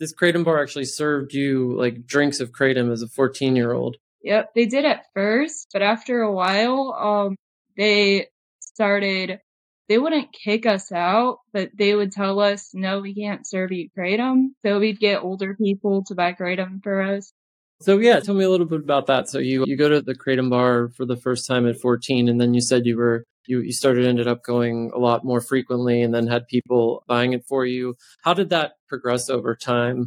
this 0.00 0.12
Kratom 0.14 0.44
bar 0.44 0.60
actually 0.60 0.86
served 0.86 1.34
you 1.34 1.76
like 1.78 2.06
drinks 2.06 2.40
of 2.40 2.50
Kratom 2.50 2.90
as 2.90 3.02
a 3.02 3.08
14 3.08 3.54
year 3.54 3.72
old. 3.72 3.96
Yep, 4.24 4.54
they 4.54 4.64
did 4.64 4.86
at 4.86 5.04
first, 5.12 5.68
but 5.72 5.82
after 5.82 6.22
a 6.22 6.32
while, 6.32 6.94
um, 6.98 7.36
they 7.76 8.28
started. 8.58 9.38
They 9.86 9.98
wouldn't 9.98 10.32
kick 10.32 10.64
us 10.64 10.90
out, 10.90 11.40
but 11.52 11.68
they 11.76 11.94
would 11.94 12.10
tell 12.10 12.40
us, 12.40 12.70
"No, 12.72 13.00
we 13.00 13.14
can't 13.14 13.46
serve 13.46 13.70
you 13.70 13.90
kratom." 13.96 14.54
So 14.64 14.80
we'd 14.80 14.98
get 14.98 15.22
older 15.22 15.54
people 15.54 16.04
to 16.04 16.14
buy 16.14 16.32
kratom 16.32 16.82
for 16.82 17.02
us. 17.02 17.32
So 17.82 17.98
yeah, 17.98 18.20
tell 18.20 18.34
me 18.34 18.44
a 18.44 18.50
little 18.50 18.66
bit 18.66 18.80
about 18.80 19.06
that. 19.08 19.28
So 19.28 19.38
you 19.38 19.64
you 19.66 19.76
go 19.76 19.90
to 19.90 20.00
the 20.00 20.14
kratom 20.14 20.48
bar 20.48 20.88
for 20.88 21.04
the 21.04 21.16
first 21.16 21.46
time 21.46 21.68
at 21.68 21.78
14, 21.78 22.28
and 22.28 22.40
then 22.40 22.54
you 22.54 22.62
said 22.62 22.86
you 22.86 22.96
were 22.96 23.24
you 23.46 23.60
you 23.60 23.72
started 23.72 24.06
ended 24.06 24.26
up 24.26 24.42
going 24.42 24.90
a 24.94 24.98
lot 24.98 25.22
more 25.22 25.42
frequently, 25.42 26.00
and 26.00 26.14
then 26.14 26.28
had 26.28 26.48
people 26.48 27.04
buying 27.06 27.34
it 27.34 27.44
for 27.46 27.66
you. 27.66 27.96
How 28.22 28.32
did 28.32 28.48
that 28.50 28.72
progress 28.88 29.28
over 29.28 29.54
time? 29.54 30.06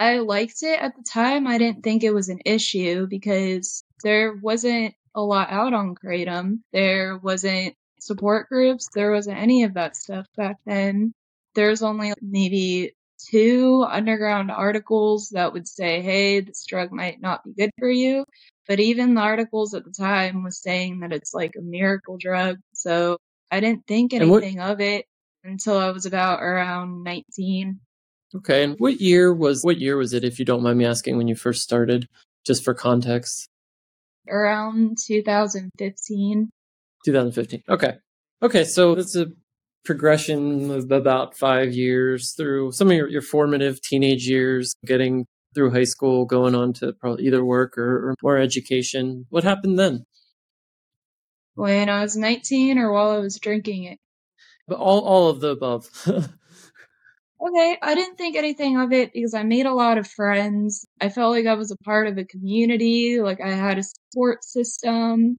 I 0.00 0.18
liked 0.18 0.62
it 0.62 0.80
at 0.80 0.96
the 0.96 1.02
time. 1.02 1.46
I 1.46 1.58
didn't 1.58 1.82
think 1.82 2.02
it 2.02 2.12
was 2.12 2.28
an 2.28 2.40
issue 2.44 3.06
because 3.06 3.84
there 4.02 4.34
wasn't 4.34 4.94
a 5.14 5.22
lot 5.22 5.50
out 5.50 5.72
on 5.72 5.94
Kratom. 5.94 6.60
There 6.72 7.16
wasn't 7.18 7.74
support 8.00 8.48
groups. 8.48 8.88
There 8.94 9.12
wasn't 9.12 9.38
any 9.38 9.62
of 9.62 9.74
that 9.74 9.96
stuff 9.96 10.26
back 10.36 10.56
then. 10.66 11.12
There's 11.54 11.82
only 11.82 12.12
maybe 12.20 12.92
two 13.30 13.86
underground 13.88 14.50
articles 14.50 15.30
that 15.30 15.52
would 15.52 15.68
say, 15.68 16.02
hey, 16.02 16.40
this 16.40 16.66
drug 16.66 16.92
might 16.92 17.20
not 17.20 17.44
be 17.44 17.52
good 17.52 17.70
for 17.78 17.88
you. 17.88 18.24
But 18.66 18.80
even 18.80 19.14
the 19.14 19.20
articles 19.20 19.74
at 19.74 19.84
the 19.84 19.92
time 19.92 20.42
was 20.42 20.60
saying 20.60 21.00
that 21.00 21.12
it's 21.12 21.32
like 21.32 21.54
a 21.56 21.62
miracle 21.62 22.16
drug. 22.18 22.58
So 22.74 23.18
I 23.50 23.60
didn't 23.60 23.86
think 23.86 24.12
anything 24.12 24.58
what- 24.58 24.70
of 24.72 24.80
it 24.80 25.06
until 25.44 25.78
I 25.78 25.90
was 25.90 26.06
about 26.06 26.42
around 26.42 27.04
19. 27.04 27.80
Okay, 28.36 28.64
and 28.64 28.74
what 28.78 29.00
year 29.00 29.32
was 29.32 29.62
what 29.62 29.78
year 29.78 29.96
was 29.96 30.12
it 30.12 30.24
if 30.24 30.38
you 30.38 30.44
don't 30.44 30.62
mind 30.62 30.78
me 30.78 30.84
asking 30.84 31.16
when 31.16 31.28
you 31.28 31.36
first 31.36 31.62
started 31.62 32.08
just 32.44 32.64
for 32.64 32.74
context? 32.74 33.48
Around 34.28 34.96
2015. 35.06 36.50
2015. 37.04 37.62
Okay. 37.68 37.94
Okay, 38.42 38.64
so 38.64 38.94
that's 38.94 39.14
a 39.14 39.26
progression 39.84 40.70
of 40.70 40.90
about 40.90 41.36
five 41.36 41.72
years 41.72 42.32
through 42.32 42.72
some 42.72 42.90
of 42.90 42.96
your, 42.96 43.08
your 43.08 43.22
formative 43.22 43.80
teenage 43.82 44.26
years, 44.26 44.74
getting 44.84 45.26
through 45.54 45.70
high 45.70 45.84
school, 45.84 46.24
going 46.24 46.54
on 46.54 46.72
to 46.72 46.92
probably 46.94 47.26
either 47.26 47.44
work 47.44 47.78
or, 47.78 48.10
or 48.10 48.14
more 48.22 48.38
education. 48.38 49.26
What 49.28 49.44
happened 49.44 49.78
then? 49.78 50.04
When 51.54 51.88
I 51.88 52.02
was 52.02 52.16
19 52.16 52.78
or 52.78 52.92
while 52.92 53.10
I 53.10 53.18
was 53.18 53.38
drinking 53.38 53.84
it? 53.84 53.98
But 54.66 54.78
all, 54.78 55.00
all 55.00 55.28
of 55.28 55.40
the 55.40 55.50
above. 55.50 55.88
okay, 57.40 57.78
I 57.80 57.94
didn't 57.94 58.16
think 58.16 58.36
anything 58.36 58.78
of 58.78 58.92
it 58.92 59.12
because 59.12 59.34
I 59.34 59.42
made 59.42 59.66
a 59.66 59.74
lot 59.74 59.98
of 59.98 60.06
friends. 60.06 60.86
I 61.00 61.08
felt 61.08 61.32
like 61.32 61.46
I 61.46 61.54
was 61.54 61.70
a 61.70 61.76
part 61.76 62.06
of 62.06 62.18
a 62.18 62.24
community, 62.24 63.20
like 63.20 63.40
I 63.40 63.50
had 63.50 63.78
a 63.78 63.82
support 63.82 64.44
system, 64.44 65.36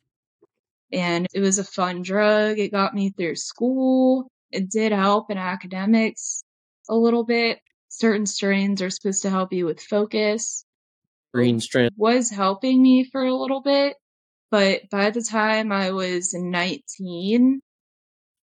and 0.92 1.28
it 1.34 1.40
was 1.40 1.60
a 1.60 1.64
fun 1.64 2.02
drug. 2.02 2.60
It 2.60 2.72
got 2.72 2.94
me 2.94 3.12
through 3.12 3.36
school. 3.36 4.30
It 4.52 4.70
did 4.70 4.92
help 4.92 5.32
in 5.32 5.38
academics 5.38 6.44
a 6.90 6.96
little 6.96 7.26
bit. 7.26 7.60
Certain 7.90 8.26
strains 8.26 8.82
are 8.82 8.90
supposed 8.90 9.24
to 9.24 9.30
help 9.30 9.54
you 9.54 9.66
with 9.66 9.82
focus. 9.82 10.66
Green 11.34 11.60
strand 11.60 11.92
was 11.98 12.30
helping 12.30 12.82
me 12.82 13.04
for 13.12 13.24
a 13.24 13.36
little 13.36 13.62
bit, 13.62 13.96
but 14.52 14.90
by 14.90 15.10
the 15.10 15.22
time 15.22 15.72
I 15.72 15.92
was 15.92 16.34
19, 16.34 17.62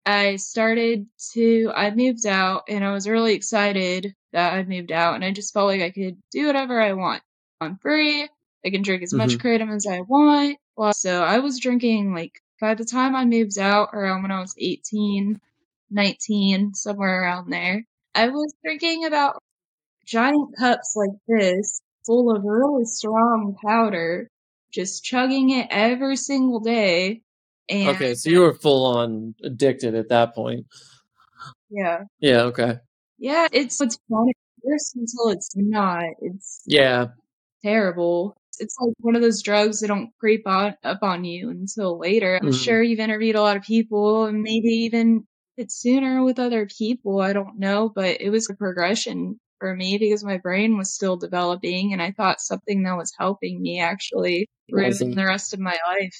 I 0.06 0.36
started 0.36 1.06
to, 1.34 1.70
I 1.74 1.90
moved 1.90 2.26
out 2.26 2.64
and 2.68 2.84
I 2.84 2.92
was 2.92 3.08
really 3.08 3.34
excited 3.34 4.14
that 4.32 4.54
I 4.54 4.62
moved 4.64 4.92
out 4.92 5.14
and 5.14 5.24
I 5.24 5.32
just 5.32 5.52
felt 5.52 5.68
like 5.68 5.82
I 5.82 5.90
could 5.90 6.16
do 6.30 6.46
whatever 6.46 6.80
I 6.80 6.92
want. 6.94 7.22
I'm 7.60 7.76
free. 7.78 8.28
I 8.64 8.70
can 8.70 8.82
drink 8.82 9.02
as 9.02 9.12
much 9.12 9.30
Mhm. 9.30 9.40
kratom 9.40 9.74
as 9.74 9.86
I 9.86 10.00
want. 10.00 10.58
Well, 10.76 10.92
so 10.94 11.22
I 11.22 11.38
was 11.40 11.58
drinking 11.60 12.14
like 12.14 12.40
by 12.60 12.74
the 12.74 12.84
time 12.84 13.14
I 13.14 13.24
moved 13.24 13.58
out 13.58 13.90
around 13.92 14.22
when 14.22 14.30
I 14.30 14.40
was 14.40 14.54
18, 14.58 15.40
19, 15.90 16.74
somewhere 16.74 17.22
around 17.22 17.50
there, 17.50 17.84
I 18.14 18.28
was 18.28 18.54
drinking 18.64 19.04
about 19.06 19.42
giant 20.04 20.56
cups 20.56 20.94
like 20.96 21.10
this 21.28 21.80
full 22.06 22.34
of 22.34 22.44
really 22.44 22.84
strong 22.84 23.56
powder, 23.62 24.28
just 24.70 25.04
chugging 25.04 25.50
it 25.50 25.66
every 25.70 26.16
single 26.16 26.60
day. 26.60 27.22
And 27.70 27.88
Okay, 27.88 28.14
so 28.14 28.30
you 28.30 28.40
were 28.40 28.54
full 28.54 28.84
on 28.86 29.34
addicted 29.44 29.94
at 29.94 30.08
that 30.08 30.34
point. 30.34 30.66
yeah. 31.70 32.04
Yeah, 32.20 32.42
okay. 32.44 32.78
Yeah, 33.18 33.48
it's 33.52 33.80
it's 33.80 33.98
fun 34.08 34.28
at 34.28 34.36
first 34.64 34.96
until 34.96 35.28
it's 35.30 35.50
not. 35.56 36.04
It's 36.20 36.62
Yeah. 36.66 37.08
terrible. 37.62 38.36
It's 38.58 38.76
like 38.80 38.94
one 39.00 39.16
of 39.16 39.22
those 39.22 39.42
drugs 39.42 39.80
that 39.80 39.88
don't 39.88 40.10
creep 40.18 40.46
on 40.46 40.74
up 40.84 41.00
on 41.02 41.24
you 41.24 41.50
until 41.50 41.98
later. 41.98 42.38
I'm 42.42 42.48
Mhm. 42.48 42.54
sure 42.54 42.82
you've 42.82 43.00
interviewed 43.00 43.36
a 43.36 43.42
lot 43.42 43.56
of 43.56 43.62
people 43.62 44.26
and 44.26 44.42
maybe 44.42 44.68
even 44.86 45.26
it's 45.56 45.76
sooner 45.80 46.22
with 46.24 46.38
other 46.38 46.66
people. 46.66 47.20
I 47.20 47.32
don't 47.32 47.58
know, 47.58 47.88
but 47.94 48.20
it 48.20 48.30
was 48.30 48.50
a 48.50 48.54
progression 48.54 49.38
for 49.58 49.74
me 49.74 49.98
because 49.98 50.24
my 50.24 50.38
brain 50.38 50.76
was 50.78 50.92
still 50.94 51.16
developing 51.16 51.92
and 51.92 52.02
I 52.02 52.12
thought 52.12 52.40
something 52.40 52.82
that 52.84 52.96
was 52.96 53.12
helping 53.18 53.60
me 53.62 53.80
actually 53.80 54.48
ruin 54.70 54.88
Wasn't. 54.88 55.16
the 55.16 55.24
rest 55.26 55.54
of 55.54 55.60
my 55.60 55.78
life. 55.86 56.16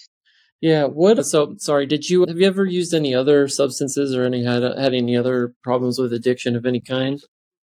Yeah, 0.60 0.84
what 0.84 1.24
so 1.24 1.54
sorry, 1.58 1.86
did 1.86 2.10
you 2.10 2.26
have 2.26 2.38
you 2.38 2.46
ever 2.46 2.66
used 2.66 2.92
any 2.92 3.14
other 3.14 3.48
substances 3.48 4.14
or 4.14 4.24
any 4.24 4.44
had 4.44 4.62
had 4.62 4.92
any 4.92 5.16
other 5.16 5.54
problems 5.62 5.98
with 5.98 6.12
addiction 6.12 6.54
of 6.54 6.66
any 6.66 6.80
kind? 6.80 7.22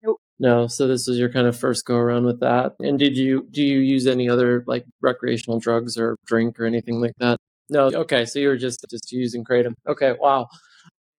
Nope. 0.03 0.19
No, 0.39 0.67
so 0.69 0.89
this 0.89 1.07
was 1.07 1.19
your 1.19 1.31
kind 1.31 1.47
of 1.47 1.59
first 1.59 1.85
go 1.85 1.97
around 1.97 2.25
with 2.25 2.41
that. 2.41 2.77
And 2.81 2.99
did 2.99 3.17
you 3.19 3.47
do 3.51 3.63
you 3.63 3.81
use 3.81 4.07
any 4.07 4.29
other 4.29 4.65
like 4.67 4.87
recreational 5.03 5.61
drugs 5.61 5.99
or 5.99 6.17
drink 6.27 6.59
or 6.59 6.65
anything 6.65 7.01
like 7.01 7.13
that? 7.19 7.39
No. 7.69 7.91
Okay, 7.93 8.25
so 8.25 8.39
you 8.39 8.49
were 8.49 8.57
just 8.57 8.85
just 8.91 9.13
using 9.13 9.45
kratom. 9.45 9.75
Okay, 9.87 10.15
wow. 10.19 10.49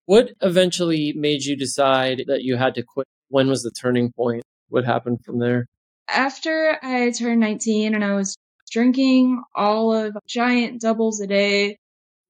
What 0.07 0.31
eventually 0.41 1.13
made 1.13 1.43
you 1.43 1.55
decide 1.55 2.23
that 2.27 2.43
you 2.43 2.55
had 2.55 2.73
to 2.75 2.83
quit? 2.83 3.05
When 3.29 3.47
was 3.47 3.61
the 3.61 3.71
turning 3.71 4.11
point? 4.11 4.41
What 4.69 4.85
happened 4.85 5.19
from 5.23 5.37
there? 5.37 5.67
After 6.07 6.79
I 6.81 7.11
turned 7.11 7.41
19 7.41 7.93
and 7.93 8.03
I 8.03 8.15
was 8.15 8.35
drinking 8.69 9.43
all 9.55 9.93
of 9.93 10.17
giant 10.27 10.81
doubles 10.81 11.21
a 11.21 11.27
day, 11.27 11.77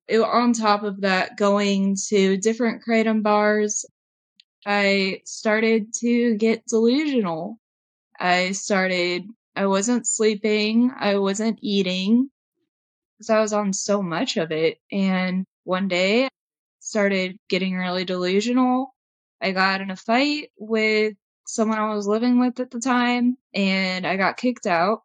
it, 0.07 0.19
on 0.19 0.53
top 0.53 0.83
of 0.83 1.01
that, 1.01 1.37
going 1.37 1.95
to 2.09 2.37
different 2.37 2.83
kratom 2.83 3.21
bars, 3.23 3.85
I 4.65 5.21
started 5.25 5.93
to 5.99 6.35
get 6.35 6.65
delusional. 6.65 7.59
I 8.19 8.51
started, 8.51 9.25
I 9.55 9.67
wasn't 9.67 10.07
sleeping, 10.07 10.91
I 10.97 11.17
wasn't 11.17 11.59
eating 11.61 12.29
because 13.17 13.29
I 13.29 13.39
was 13.39 13.53
on 13.53 13.73
so 13.73 14.01
much 14.01 14.37
of 14.37 14.51
it. 14.51 14.79
And 14.91 15.45
one 15.63 15.87
day, 15.87 16.25
I 16.25 16.29
started 16.79 17.37
getting 17.49 17.75
really 17.75 18.05
delusional. 18.05 18.93
I 19.41 19.51
got 19.51 19.81
in 19.81 19.91
a 19.91 19.95
fight 19.95 20.51
with 20.57 21.15
someone 21.45 21.79
I 21.79 21.93
was 21.93 22.07
living 22.07 22.39
with 22.39 22.59
at 22.59 22.71
the 22.71 22.79
time, 22.79 23.37
and 23.53 24.05
I 24.05 24.17
got 24.17 24.37
kicked 24.37 24.67
out. 24.67 25.03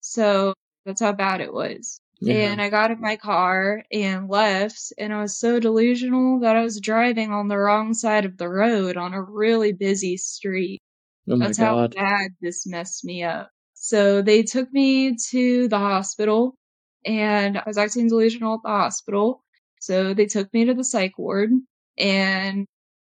So 0.00 0.54
that's 0.86 1.02
how 1.02 1.12
bad 1.12 1.42
it 1.42 1.52
was. 1.52 2.00
And 2.26 2.62
I 2.62 2.70
got 2.70 2.90
in 2.90 3.00
my 3.00 3.16
car 3.16 3.84
and 3.92 4.28
left, 4.28 4.92
and 4.96 5.12
I 5.12 5.20
was 5.20 5.38
so 5.38 5.60
delusional 5.60 6.40
that 6.40 6.56
I 6.56 6.62
was 6.62 6.80
driving 6.80 7.30
on 7.30 7.48
the 7.48 7.58
wrong 7.58 7.92
side 7.92 8.24
of 8.24 8.38
the 8.38 8.48
road 8.48 8.96
on 8.96 9.12
a 9.12 9.22
really 9.22 9.72
busy 9.72 10.16
street. 10.16 10.80
oh 11.28 11.36
That's 11.36 11.58
how 11.58 11.88
bad 11.88 12.30
this 12.40 12.66
messed 12.66 13.04
me 13.04 13.22
up. 13.22 13.50
So 13.74 14.22
they 14.22 14.44
took 14.44 14.72
me 14.72 15.16
to 15.30 15.68
the 15.68 15.78
hospital, 15.78 16.56
and 17.04 17.58
I 17.58 17.64
was 17.66 17.78
acting 17.78 18.08
delusional 18.08 18.54
at 18.54 18.60
the 18.64 18.70
hospital. 18.70 19.42
So 19.80 20.14
they 20.14 20.26
took 20.26 20.52
me 20.54 20.64
to 20.64 20.74
the 20.74 20.84
psych 20.84 21.18
ward, 21.18 21.50
and 21.98 22.66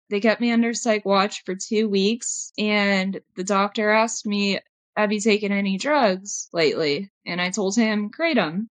they 0.09 0.19
kept 0.19 0.41
me 0.41 0.51
under 0.51 0.73
psych 0.73 1.05
watch 1.05 1.43
for 1.45 1.55
two 1.55 1.89
weeks. 1.89 2.51
And 2.57 3.19
the 3.35 3.43
doctor 3.43 3.89
asked 3.89 4.27
me, 4.27 4.59
Have 4.95 5.11
you 5.11 5.19
taken 5.19 5.51
any 5.51 5.77
drugs 5.77 6.49
lately? 6.53 7.11
And 7.25 7.41
I 7.41 7.49
told 7.49 7.75
him, 7.75 8.09
Kratom. 8.09 8.67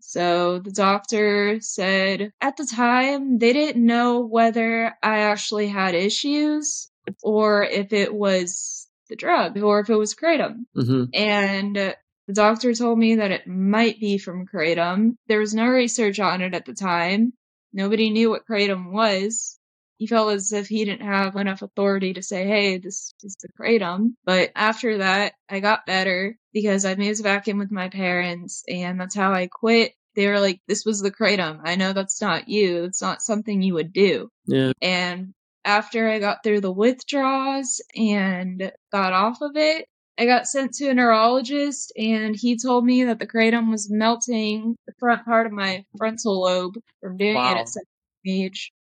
So 0.00 0.60
the 0.60 0.70
doctor 0.70 1.60
said 1.60 2.32
at 2.40 2.56
the 2.56 2.64
time 2.66 3.38
they 3.38 3.52
didn't 3.52 3.84
know 3.84 4.20
whether 4.20 4.94
I 5.02 5.18
actually 5.20 5.68
had 5.68 5.94
issues 5.94 6.90
or 7.22 7.64
if 7.64 7.92
it 7.92 8.14
was 8.14 8.86
the 9.08 9.16
drug 9.16 9.58
or 9.58 9.80
if 9.80 9.90
it 9.90 9.96
was 9.96 10.14
kratom. 10.14 10.66
hmm 10.74 11.04
And 11.12 11.76
the 11.76 12.32
doctor 12.32 12.74
told 12.74 12.98
me 12.98 13.16
that 13.16 13.32
it 13.32 13.46
might 13.46 13.98
be 14.00 14.18
from 14.18 14.46
kratom. 14.46 15.16
There 15.26 15.40
was 15.40 15.54
no 15.54 15.66
research 15.66 16.20
on 16.20 16.42
it 16.42 16.54
at 16.54 16.64
the 16.64 16.74
time. 16.74 17.32
Nobody 17.72 18.10
knew 18.10 18.30
what 18.30 18.46
kratom 18.46 18.92
was. 18.92 19.57
He 19.98 20.06
felt 20.06 20.32
as 20.32 20.52
if 20.52 20.68
he 20.68 20.84
didn't 20.84 21.06
have 21.06 21.36
enough 21.36 21.62
authority 21.62 22.14
to 22.14 22.22
say, 22.22 22.46
hey, 22.46 22.78
this 22.78 23.12
is 23.22 23.36
the 23.42 23.48
kratom. 23.48 24.14
But 24.24 24.52
after 24.54 24.98
that, 24.98 25.34
I 25.48 25.60
got 25.60 25.86
better 25.86 26.36
because 26.52 26.84
I 26.84 26.94
moved 26.94 27.22
back 27.22 27.48
in 27.48 27.58
with 27.58 27.72
my 27.72 27.88
parents, 27.88 28.62
and 28.68 29.00
that's 29.00 29.16
how 29.16 29.32
I 29.32 29.48
quit. 29.48 29.92
They 30.14 30.28
were 30.28 30.40
like, 30.40 30.60
this 30.66 30.84
was 30.84 31.00
the 31.00 31.10
kratom. 31.10 31.60
I 31.64 31.76
know 31.76 31.92
that's 31.92 32.20
not 32.22 32.48
you. 32.48 32.84
It's 32.84 33.02
not 33.02 33.22
something 33.22 33.60
you 33.60 33.74
would 33.74 33.92
do. 33.92 34.30
Yeah. 34.46 34.72
And 34.80 35.34
after 35.64 36.08
I 36.08 36.18
got 36.18 36.42
through 36.42 36.60
the 36.60 36.72
withdrawals 36.72 37.82
and 37.94 38.72
got 38.90 39.12
off 39.12 39.42
of 39.42 39.52
it, 39.56 39.86
I 40.18 40.24
got 40.26 40.48
sent 40.48 40.74
to 40.74 40.88
a 40.88 40.94
neurologist 40.94 41.92
and 41.96 42.34
he 42.34 42.56
told 42.56 42.84
me 42.84 43.04
that 43.04 43.20
the 43.20 43.26
kratom 43.26 43.70
was 43.70 43.88
melting 43.90 44.74
the 44.86 44.92
front 44.98 45.24
part 45.24 45.46
of 45.46 45.52
my 45.52 45.84
frontal 45.96 46.42
lobe 46.42 46.74
from 47.00 47.16
doing 47.16 47.36
it 47.36 47.56
at 47.56 47.68
such 47.68 47.84
a 47.84 48.28
young 48.28 48.46
age. 48.46 48.72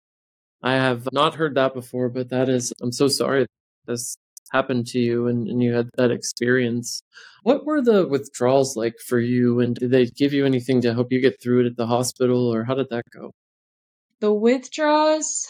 I 0.63 0.73
have 0.73 1.07
not 1.11 1.35
heard 1.35 1.55
that 1.55 1.73
before, 1.73 2.09
but 2.09 2.29
that 2.29 2.49
is, 2.49 2.73
I'm 2.81 2.91
so 2.91 3.07
sorry 3.07 3.45
this 3.85 4.17
happened 4.51 4.87
to 4.87 4.99
you 4.99 5.27
and, 5.27 5.47
and 5.47 5.61
you 5.61 5.73
had 5.73 5.89
that 5.97 6.11
experience. 6.11 7.01
What 7.43 7.65
were 7.65 7.81
the 7.81 8.07
withdrawals 8.07 8.75
like 8.75 8.95
for 9.05 9.19
you? 9.19 9.59
And 9.59 9.75
did 9.75 9.91
they 9.91 10.05
give 10.05 10.33
you 10.33 10.45
anything 10.45 10.81
to 10.81 10.93
help 10.93 11.11
you 11.11 11.19
get 11.21 11.41
through 11.41 11.61
it 11.61 11.67
at 11.67 11.77
the 11.77 11.87
hospital, 11.87 12.53
or 12.53 12.63
how 12.63 12.75
did 12.75 12.89
that 12.89 13.03
go? 13.13 13.31
The 14.19 14.33
withdrawals, 14.33 15.47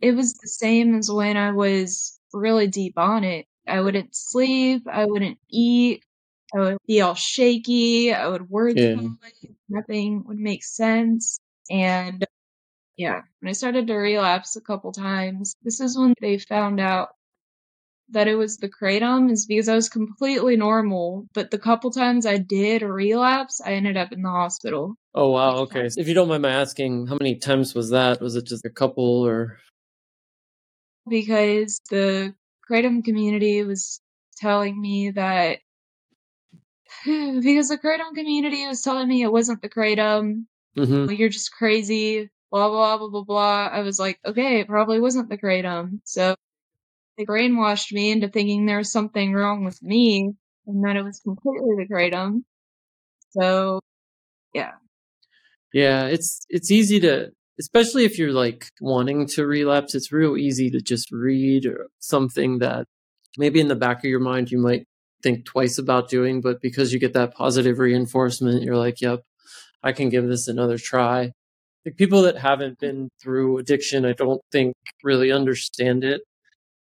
it 0.00 0.12
was 0.12 0.34
the 0.34 0.48
same 0.48 0.96
as 0.96 1.10
when 1.10 1.36
I 1.36 1.52
was 1.52 2.18
really 2.32 2.68
deep 2.68 2.98
on 2.98 3.24
it. 3.24 3.46
I 3.66 3.80
wouldn't 3.80 4.14
sleep, 4.14 4.86
I 4.90 5.04
wouldn't 5.04 5.38
eat, 5.50 6.04
I 6.54 6.58
would 6.60 6.78
be 6.86 7.00
all 7.00 7.14
shaky, 7.14 8.12
I 8.12 8.28
would 8.28 8.48
word 8.48 8.76
Yeah. 8.76 8.96
nothing 9.68 10.24
would 10.26 10.38
make 10.38 10.64
sense. 10.64 11.38
And 11.70 12.24
yeah, 13.00 13.22
when 13.40 13.48
I 13.48 13.52
started 13.52 13.86
to 13.86 13.94
relapse 13.94 14.56
a 14.56 14.60
couple 14.60 14.92
times, 14.92 15.56
this 15.62 15.80
is 15.80 15.96
when 15.96 16.12
they 16.20 16.36
found 16.36 16.80
out 16.80 17.08
that 18.10 18.28
it 18.28 18.34
was 18.34 18.58
the 18.58 18.68
kratom 18.68 19.30
is 19.30 19.46
because 19.46 19.70
I 19.70 19.74
was 19.74 19.88
completely 19.88 20.56
normal, 20.56 21.26
but 21.32 21.50
the 21.50 21.58
couple 21.58 21.90
times 21.92 22.26
I 22.26 22.36
did 22.36 22.82
relapse, 22.82 23.62
I 23.64 23.72
ended 23.72 23.96
up 23.96 24.12
in 24.12 24.20
the 24.20 24.28
hospital. 24.28 24.96
Oh, 25.14 25.30
wow. 25.30 25.60
Okay. 25.60 25.88
So 25.88 25.98
If 25.98 26.08
you 26.08 26.14
don't 26.14 26.28
mind 26.28 26.42
my 26.42 26.50
asking, 26.50 27.06
how 27.06 27.16
many 27.18 27.36
times 27.36 27.74
was 27.74 27.88
that? 27.88 28.20
Was 28.20 28.36
it 28.36 28.44
just 28.44 28.66
a 28.66 28.70
couple 28.70 29.26
or? 29.26 29.56
because 31.08 31.80
the 31.88 32.34
kratom 32.70 33.02
community 33.02 33.64
was 33.64 34.02
telling 34.36 34.78
me 34.78 35.10
that 35.12 35.58
because 37.06 37.70
the 37.70 37.78
kratom 37.82 38.14
community 38.14 38.66
was 38.66 38.82
telling 38.82 39.08
me 39.08 39.22
it 39.22 39.32
wasn't 39.32 39.62
the 39.62 39.70
kratom 39.70 40.44
hmm 40.76 41.06
you're 41.10 41.30
just 41.30 41.50
crazy 41.52 42.30
blah, 42.50 42.68
blah, 42.68 42.98
blah, 42.98 43.08
blah, 43.08 43.24
blah. 43.24 43.66
I 43.66 43.80
was 43.80 43.98
like, 43.98 44.18
okay, 44.24 44.60
it 44.60 44.68
probably 44.68 45.00
wasn't 45.00 45.28
the 45.28 45.38
Kratom. 45.38 45.66
Um, 45.66 46.00
so 46.04 46.34
they 47.16 47.24
brainwashed 47.24 47.92
me 47.92 48.10
into 48.10 48.28
thinking 48.28 48.66
there 48.66 48.78
was 48.78 48.92
something 48.92 49.32
wrong 49.32 49.64
with 49.64 49.82
me 49.82 50.32
and 50.66 50.84
that 50.84 50.96
it 50.96 51.02
was 51.02 51.20
completely 51.20 51.76
the 51.76 51.92
Kratom. 51.92 52.14
Um, 52.14 52.44
so, 53.30 53.80
yeah. 54.54 54.72
Yeah, 55.72 56.06
it's 56.06 56.44
it's 56.48 56.70
easy 56.72 56.98
to 57.00 57.30
especially 57.60 58.04
if 58.04 58.18
you're 58.18 58.32
like 58.32 58.70
wanting 58.80 59.26
to 59.26 59.46
relapse, 59.46 59.94
it's 59.94 60.10
real 60.10 60.36
easy 60.36 60.70
to 60.70 60.80
just 60.80 61.12
read 61.12 61.68
something 61.98 62.58
that 62.58 62.86
maybe 63.36 63.60
in 63.60 63.68
the 63.68 63.76
back 63.76 63.98
of 63.98 64.04
your 64.04 64.20
mind 64.20 64.50
you 64.50 64.58
might 64.58 64.86
think 65.22 65.44
twice 65.44 65.78
about 65.78 66.08
doing, 66.08 66.40
but 66.40 66.60
because 66.62 66.92
you 66.92 66.98
get 66.98 67.12
that 67.12 67.34
positive 67.34 67.78
reinforcement, 67.78 68.62
you're 68.62 68.78
like, 68.78 69.00
yep, 69.02 69.20
I 69.82 69.92
can 69.92 70.08
give 70.08 70.26
this 70.26 70.48
another 70.48 70.78
try. 70.78 71.32
Like 71.84 71.96
people 71.96 72.22
that 72.22 72.36
haven't 72.36 72.78
been 72.78 73.08
through 73.22 73.58
addiction, 73.58 74.04
I 74.04 74.12
don't 74.12 74.42
think 74.52 74.74
really 75.02 75.32
understand 75.32 76.04
it 76.04 76.22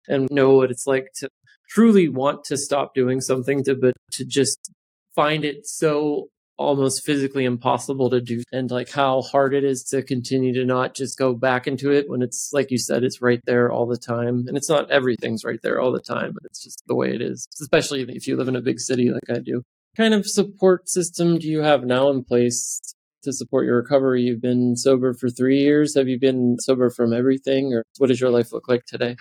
and 0.09 0.29
know 0.31 0.55
what 0.57 0.71
it's 0.71 0.87
like 0.87 1.09
to 1.17 1.29
truly 1.69 2.09
want 2.09 2.45
to 2.45 2.57
stop 2.57 2.95
doing 2.95 3.21
something 3.21 3.65
to 3.65 3.75
but 3.75 3.95
to 4.13 4.25
just 4.25 4.71
find 5.15 5.45
it 5.45 5.67
so 5.67 6.29
almost 6.59 7.05
physically 7.05 7.45
impossible 7.45 8.09
to 8.09 8.21
do 8.21 8.43
and 8.51 8.71
like 8.71 8.91
how 8.91 9.21
hard 9.21 9.53
it 9.53 9.63
is 9.63 9.83
to 9.85 10.03
continue 10.03 10.55
to 10.55 10.65
not 10.65 10.95
just 10.95 11.19
go 11.19 11.35
back 11.35 11.67
into 11.67 11.91
it 11.91 12.09
when 12.09 12.23
it's 12.23 12.51
like 12.53 12.71
you 12.71 12.79
said 12.79 13.05
it's 13.05 13.21
right 13.21 13.41
there 13.45 13.71
all 13.71 13.87
the 13.87 13.99
time. 13.99 14.45
And 14.49 14.57
it's 14.57 14.71
not 14.71 14.91
everything's 14.91 15.45
right 15.45 15.61
there 15.63 15.81
all 15.81 15.93
the 15.93 16.01
time 16.01 16.33
but 16.33 16.45
it's 16.45 16.63
just 16.63 16.83
the 16.87 16.95
way 16.95 17.15
it 17.15 17.21
is 17.21 17.47
especially 17.61 18.03
if 18.09 18.27
you 18.27 18.37
live 18.37 18.49
in 18.49 18.57
a 18.57 18.63
big 18.63 18.81
city 18.81 19.11
like 19.11 19.29
I 19.29 19.41
do. 19.41 19.63
Kind 19.97 20.15
of 20.15 20.27
support 20.27 20.89
system 20.89 21.39
do 21.39 21.49
you 21.49 21.61
have 21.61 21.85
now 21.85 22.11
in 22.11 22.23
place 22.25 22.81
to 23.27 23.33
support 23.33 23.67
your 23.67 23.77
recovery 23.77 24.23
you've 24.23 24.41
been 24.41 24.75
sober 24.75 25.13
for 25.13 25.29
3 25.29 25.59
years 25.59 25.95
have 25.95 26.09
you 26.09 26.19
been 26.19 26.57
sober 26.59 26.89
from 26.89 27.13
everything 27.13 27.75
or 27.75 27.85
what 27.99 28.07
does 28.07 28.21
your 28.21 28.31
life 28.31 28.53
look 28.53 28.69
like 28.69 28.85
today 28.87 29.17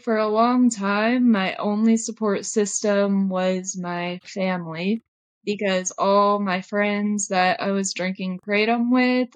for 0.00 0.16
a 0.16 0.28
long 0.28 0.70
time, 0.70 1.32
my 1.32 1.56
only 1.56 1.96
support 1.96 2.46
system 2.46 3.28
was 3.28 3.76
my 3.76 4.20
family 4.24 5.02
because 5.44 5.92
all 5.98 6.38
my 6.38 6.60
friends 6.60 7.28
that 7.28 7.60
I 7.60 7.72
was 7.72 7.94
drinking 7.94 8.38
kratom 8.38 8.92
with 8.92 9.30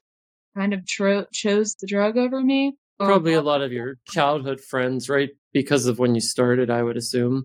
kind 0.56 0.72
of 0.72 0.86
tro- 0.86 1.26
chose 1.32 1.74
the 1.80 1.86
drug 1.86 2.16
over 2.16 2.40
me. 2.40 2.76
Probably 2.98 3.34
a 3.34 3.40
um, 3.40 3.44
lot 3.44 3.62
of 3.62 3.72
your 3.72 3.96
childhood 4.06 4.60
friends, 4.60 5.08
right? 5.08 5.30
Because 5.52 5.86
of 5.86 5.98
when 5.98 6.14
you 6.14 6.20
started, 6.20 6.70
I 6.70 6.82
would 6.82 6.96
assume. 6.96 7.44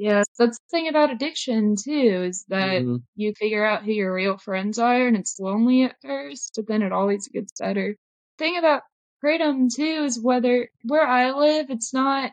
Yeah, 0.00 0.22
that's 0.38 0.56
the 0.56 0.64
thing 0.70 0.88
about 0.88 1.12
addiction 1.12 1.76
too, 1.76 2.24
is 2.26 2.46
that 2.48 2.80
mm-hmm. 2.80 2.96
you 3.16 3.34
figure 3.34 3.66
out 3.66 3.84
who 3.84 3.92
your 3.92 4.14
real 4.14 4.38
friends 4.38 4.78
are 4.78 5.06
and 5.06 5.14
it's 5.14 5.38
lonely 5.38 5.82
at 5.82 5.96
first, 6.00 6.54
but 6.56 6.66
then 6.66 6.80
it 6.80 6.90
always 6.90 7.28
gets 7.28 7.52
better. 7.60 7.96
Thing 8.38 8.56
about 8.56 8.80
kratom 9.22 9.68
too 9.70 10.04
is 10.04 10.18
whether 10.18 10.70
where 10.84 11.06
I 11.06 11.32
live, 11.32 11.66
it's 11.68 11.92
not 11.92 12.32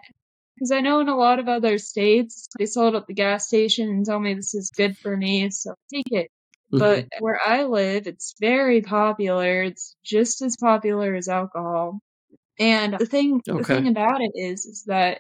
because 0.56 0.72
I 0.72 0.80
know 0.80 1.02
in 1.02 1.10
a 1.10 1.18
lot 1.18 1.40
of 1.40 1.50
other 1.50 1.78
states 1.78 2.48
they 2.58 2.68
sell 2.68 2.88
it 2.88 2.96
at 2.96 3.06
the 3.06 3.14
gas 3.14 3.48
station 3.48 3.90
and 3.90 4.06
tell 4.06 4.22
me 4.22 4.34
this 4.34 4.56
is 4.56 4.72
good 4.72 4.98
for 4.98 5.18
me, 5.18 5.50
so 5.50 5.76
take 5.94 6.10
it. 6.14 6.32
Mm-hmm. 6.74 6.78
But 6.78 7.08
where 7.20 7.40
I 7.46 7.64
live, 7.64 8.08
it's 8.08 8.34
very 8.40 8.82
popular. 8.82 9.64
It's 9.64 9.94
just 10.06 10.42
as 10.42 10.56
popular 10.56 11.16
as 11.16 11.28
alcohol. 11.28 12.00
And 12.58 12.98
the 12.98 13.06
thing, 13.06 13.42
okay. 13.46 13.58
the 13.58 13.64
thing 13.66 13.88
about 13.90 14.22
it 14.22 14.32
is, 14.36 14.66
is 14.66 14.84
that 14.88 15.20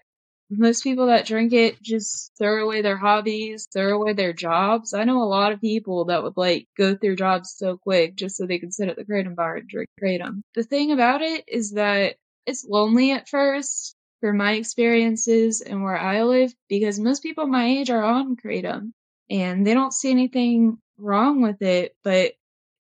most 0.49 0.83
people 0.83 1.07
that 1.07 1.25
drink 1.25 1.53
it 1.53 1.81
just 1.81 2.31
throw 2.37 2.63
away 2.63 2.81
their 2.81 2.97
hobbies, 2.97 3.67
throw 3.71 3.99
away 3.99 4.13
their 4.13 4.33
jobs. 4.33 4.93
I 4.93 5.03
know 5.03 5.21
a 5.21 5.25
lot 5.25 5.51
of 5.51 5.61
people 5.61 6.05
that 6.05 6.23
would 6.23 6.37
like 6.37 6.67
go 6.77 6.95
through 6.95 7.17
jobs 7.17 7.53
so 7.57 7.77
quick 7.77 8.15
just 8.15 8.37
so 8.37 8.45
they 8.45 8.59
can 8.59 8.71
sit 8.71 8.89
at 8.89 8.95
the 8.95 9.05
kratom 9.05 9.35
bar 9.35 9.57
and 9.57 9.67
drink 9.67 9.89
kratom. 10.01 10.41
The 10.55 10.63
thing 10.63 10.91
about 10.91 11.21
it 11.21 11.43
is 11.47 11.71
that 11.71 12.15
it's 12.45 12.65
lonely 12.65 13.11
at 13.11 13.27
first 13.27 13.95
for 14.21 14.33
my 14.33 14.53
experiences 14.53 15.61
and 15.61 15.83
where 15.83 15.97
I 15.97 16.23
live 16.23 16.53
because 16.69 16.99
most 16.99 17.21
people 17.21 17.45
my 17.45 17.65
age 17.65 17.89
are 17.89 18.03
on 18.03 18.35
kratom 18.35 18.91
and 19.29 19.67
they 19.67 19.73
don't 19.73 19.93
see 19.93 20.11
anything 20.11 20.77
wrong 20.97 21.41
with 21.41 21.61
it. 21.61 21.95
But 22.03 22.33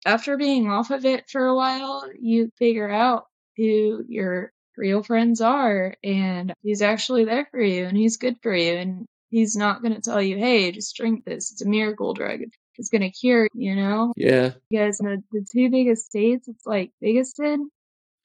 after 0.06 0.36
being 0.36 0.68
off 0.68 0.90
of 0.90 1.04
it 1.04 1.28
for 1.28 1.46
a 1.46 1.54
while, 1.54 2.08
you 2.18 2.50
figure 2.58 2.90
out 2.90 3.26
who 3.56 4.04
your 4.08 4.52
real 4.76 5.02
friends 5.02 5.40
are 5.40 5.94
and 6.02 6.54
he's 6.62 6.82
actually 6.82 7.24
there 7.24 7.46
for 7.50 7.60
you 7.60 7.84
and 7.84 7.96
he's 7.96 8.16
good 8.16 8.36
for 8.42 8.54
you 8.54 8.74
and 8.74 9.06
he's 9.30 9.56
not 9.56 9.82
going 9.82 9.94
to 9.94 10.00
tell 10.00 10.22
you 10.22 10.36
hey 10.36 10.72
just 10.72 10.96
drink 10.96 11.24
this. 11.24 11.52
It's 11.52 11.62
a 11.62 11.68
miracle 11.68 12.14
drug. 12.14 12.40
It's 12.76 12.88
going 12.88 13.02
to 13.02 13.10
cure 13.10 13.48
you 13.54 13.76
know? 13.76 14.12
Yeah. 14.16 14.52
Because 14.70 14.98
the, 14.98 15.22
the 15.32 15.46
two 15.50 15.70
biggest 15.70 16.06
states 16.06 16.48
it's 16.48 16.66
like 16.66 16.92
biggest 17.00 17.38
in 17.40 17.70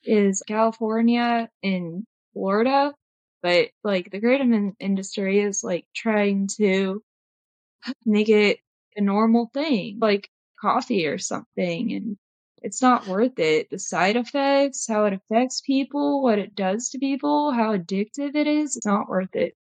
is 0.03 0.43
california 0.47 1.49
and 1.63 2.03
florida 2.33 2.93
but 3.41 3.69
like 3.83 4.11
the 4.11 4.21
kratom 4.21 4.73
industry 4.79 5.39
is 5.39 5.63
like 5.63 5.85
trying 5.95 6.47
to 6.57 7.01
make 8.05 8.29
it 8.29 8.59
a 8.95 9.01
normal 9.01 9.49
thing 9.53 9.97
like 9.99 10.29
coffee 10.59 11.07
or 11.07 11.17
something 11.17 11.91
and 11.93 12.17
it's 12.65 12.81
not 12.81 13.07
worth 13.07 13.37
it. 13.37 13.69
The 13.69 13.77
side 13.77 14.15
effects, 14.15 14.87
how 14.87 15.05
it 15.05 15.13
affects 15.13 15.61
people, 15.61 16.23
what 16.23 16.39
it 16.39 16.55
does 16.55 16.89
to 16.89 16.97
people, 16.97 17.51
how 17.51 17.77
addictive 17.77 18.35
it 18.35 18.47
is, 18.47 18.75
it's 18.75 18.85
not 18.85 19.07
worth 19.07 19.35
it. 19.35 19.55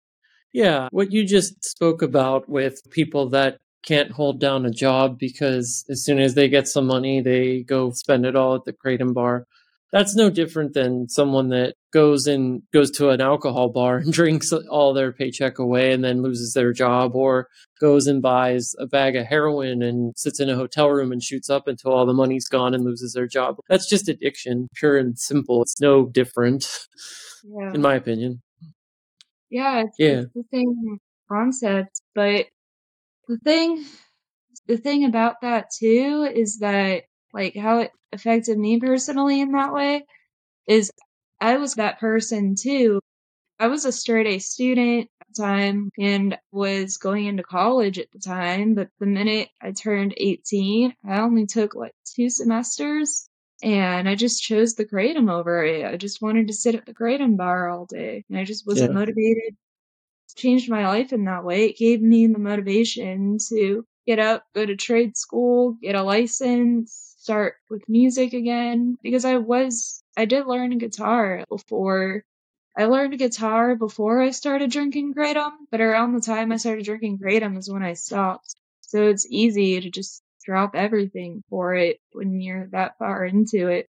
Yeah, 0.54 0.88
what 0.90 1.12
you 1.12 1.26
just 1.26 1.62
spoke 1.62 2.00
about 2.00 2.48
with 2.48 2.80
people 2.90 3.28
that 3.30 3.58
can't 3.84 4.10
hold 4.10 4.40
down 4.40 4.64
a 4.64 4.70
job 4.70 5.18
because 5.18 5.84
as 5.90 6.02
soon 6.02 6.18
as 6.18 6.34
they 6.34 6.48
get 6.48 6.66
some 6.66 6.86
money, 6.86 7.20
they 7.20 7.62
go 7.62 7.90
spend 7.90 8.24
it 8.24 8.36
all 8.36 8.54
at 8.54 8.64
the 8.64 8.72
Kratom 8.72 9.12
bar 9.12 9.46
that's 9.92 10.16
no 10.16 10.28
different 10.28 10.74
than 10.74 11.08
someone 11.08 11.50
that 11.50 11.74
goes 11.92 12.26
and 12.26 12.62
goes 12.72 12.90
to 12.90 13.10
an 13.10 13.20
alcohol 13.20 13.68
bar 13.68 13.98
and 13.98 14.12
drinks 14.12 14.52
all 14.52 14.92
their 14.92 15.12
paycheck 15.12 15.58
away 15.58 15.92
and 15.92 16.02
then 16.02 16.22
loses 16.22 16.52
their 16.52 16.72
job 16.72 17.14
or 17.14 17.48
goes 17.80 18.06
and 18.06 18.20
buys 18.20 18.74
a 18.78 18.86
bag 18.86 19.14
of 19.16 19.26
heroin 19.26 19.82
and 19.82 20.12
sits 20.16 20.40
in 20.40 20.50
a 20.50 20.56
hotel 20.56 20.90
room 20.90 21.12
and 21.12 21.22
shoots 21.22 21.48
up 21.48 21.68
until 21.68 21.92
all 21.92 22.06
the 22.06 22.12
money's 22.12 22.48
gone 22.48 22.74
and 22.74 22.84
loses 22.84 23.12
their 23.12 23.26
job. 23.26 23.56
That's 23.68 23.88
just 23.88 24.08
addiction, 24.08 24.68
pure 24.74 24.96
and 24.96 25.18
simple. 25.18 25.62
It's 25.62 25.80
no 25.80 26.06
different, 26.06 26.66
yeah. 27.44 27.72
in 27.72 27.80
my 27.80 27.94
opinion. 27.94 28.42
Yeah, 29.50 29.82
it's, 29.82 29.96
yeah. 29.98 30.22
It's 30.22 30.34
the 30.34 30.44
same 30.52 30.98
concept, 31.30 32.00
but 32.14 32.46
the 33.28 33.38
thing, 33.44 33.84
the 34.66 34.76
thing 34.76 35.04
about 35.04 35.36
that 35.42 35.66
too 35.78 36.28
is 36.34 36.58
that 36.58 37.04
like 37.34 37.56
how 37.56 37.80
it 37.80 37.90
affected 38.12 38.56
me 38.56 38.78
personally 38.78 39.40
in 39.40 39.52
that 39.52 39.74
way 39.74 40.04
is 40.66 40.90
I 41.40 41.56
was 41.56 41.74
that 41.74 41.98
person 41.98 42.54
too. 42.54 43.00
I 43.58 43.66
was 43.66 43.84
a 43.84 43.92
straight 43.92 44.26
A 44.26 44.38
student 44.38 45.08
at 45.20 45.26
the 45.28 45.42
time 45.42 45.90
and 45.98 46.38
was 46.52 46.96
going 46.96 47.26
into 47.26 47.42
college 47.42 47.98
at 47.98 48.10
the 48.12 48.18
time, 48.18 48.74
but 48.74 48.88
the 48.98 49.06
minute 49.06 49.48
I 49.60 49.72
turned 49.72 50.14
18, 50.16 50.94
I 51.06 51.20
only 51.20 51.46
took 51.46 51.74
like 51.74 51.92
two 52.04 52.30
semesters 52.30 53.28
and 53.62 54.08
I 54.08 54.14
just 54.14 54.42
chose 54.42 54.74
the 54.74 54.84
Kratom 54.84 55.30
over 55.30 55.64
it. 55.64 55.84
I 55.84 55.96
just 55.96 56.22
wanted 56.22 56.48
to 56.48 56.54
sit 56.54 56.74
at 56.74 56.86
the 56.86 56.94
Kratom 56.94 57.36
bar 57.36 57.68
all 57.68 57.86
day 57.86 58.24
and 58.28 58.38
I 58.38 58.44
just 58.44 58.66
wasn't 58.66 58.92
yeah. 58.92 58.98
motivated. 58.98 59.56
changed 60.36 60.70
my 60.70 60.88
life 60.88 61.12
in 61.12 61.24
that 61.26 61.44
way. 61.44 61.66
It 61.66 61.78
gave 61.78 62.00
me 62.00 62.26
the 62.26 62.38
motivation 62.38 63.38
to 63.48 63.84
get 64.06 64.18
up, 64.18 64.44
go 64.54 64.66
to 64.66 64.76
trade 64.76 65.16
school, 65.16 65.76
get 65.80 65.94
a 65.94 66.02
license, 66.02 67.13
start 67.24 67.54
with 67.70 67.88
music 67.88 68.34
again 68.34 68.98
because 69.02 69.24
I 69.24 69.38
was 69.38 70.02
I 70.14 70.26
did 70.26 70.46
learn 70.46 70.76
guitar 70.76 71.44
before 71.48 72.22
I 72.76 72.84
learned 72.84 73.18
guitar 73.18 73.76
before 73.76 74.20
I 74.20 74.30
started 74.30 74.70
drinking 74.70 75.14
Kratom, 75.14 75.52
but 75.70 75.80
around 75.80 76.12
the 76.12 76.20
time 76.20 76.52
I 76.52 76.56
started 76.56 76.84
drinking 76.84 77.18
Kratom 77.18 77.56
is 77.56 77.70
when 77.70 77.82
I 77.82 77.94
stopped. 77.94 78.54
So 78.82 79.08
it's 79.08 79.26
easy 79.30 79.80
to 79.80 79.90
just 79.90 80.22
drop 80.44 80.74
everything 80.74 81.42
for 81.48 81.74
it 81.74 81.98
when 82.12 82.40
you're 82.42 82.68
that 82.72 82.98
far 82.98 83.24
into 83.24 83.68
it. 83.68 83.86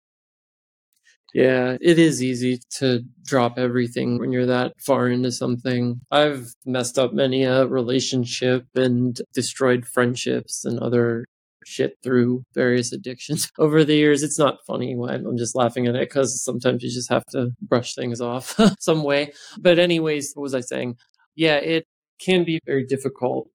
Yeah, 1.34 1.78
it 1.82 1.98
is 1.98 2.22
easy 2.22 2.60
to 2.78 3.04
drop 3.26 3.58
everything 3.58 4.20
when 4.20 4.32
you're 4.32 4.46
that 4.46 4.74
far 4.80 5.08
into 5.08 5.32
something. 5.32 6.02
I've 6.12 6.54
messed 6.68 7.00
up 7.00 7.14
many 7.14 7.44
a 7.46 7.66
relationship 7.66 8.68
and 8.76 9.20
destroyed 9.34 9.88
friendships 9.88 10.66
and 10.66 10.78
other 10.78 11.26
shit 11.66 11.98
through 12.04 12.44
various 12.54 12.92
addictions 12.92 13.50
over 13.60 13.84
the 13.84 13.96
years. 13.96 14.24
It's 14.24 14.40
not 14.40 14.58
funny. 14.66 14.94
I'm 14.94 15.38
just 15.38 15.56
laughing 15.56 15.88
at 15.88 15.96
it 15.96 16.10
because 16.10 16.44
sometimes 16.44 16.84
you 16.84 16.90
just 16.90 17.10
have 17.10 17.26
to 17.28 17.52
brush 17.62 17.96
things 17.96 18.22
off 18.22 18.60
some 18.80 19.04
way. 19.04 19.34
But, 19.60 19.80
anyways, 19.80 20.34
what 20.34 20.44
was 20.44 20.56
I 20.56 20.62
saying? 20.62 20.98
Yeah, 21.36 21.56
it 21.56 21.86
can 22.20 22.44
be 22.44 22.60
very 22.66 22.86
difficult. 22.86 23.48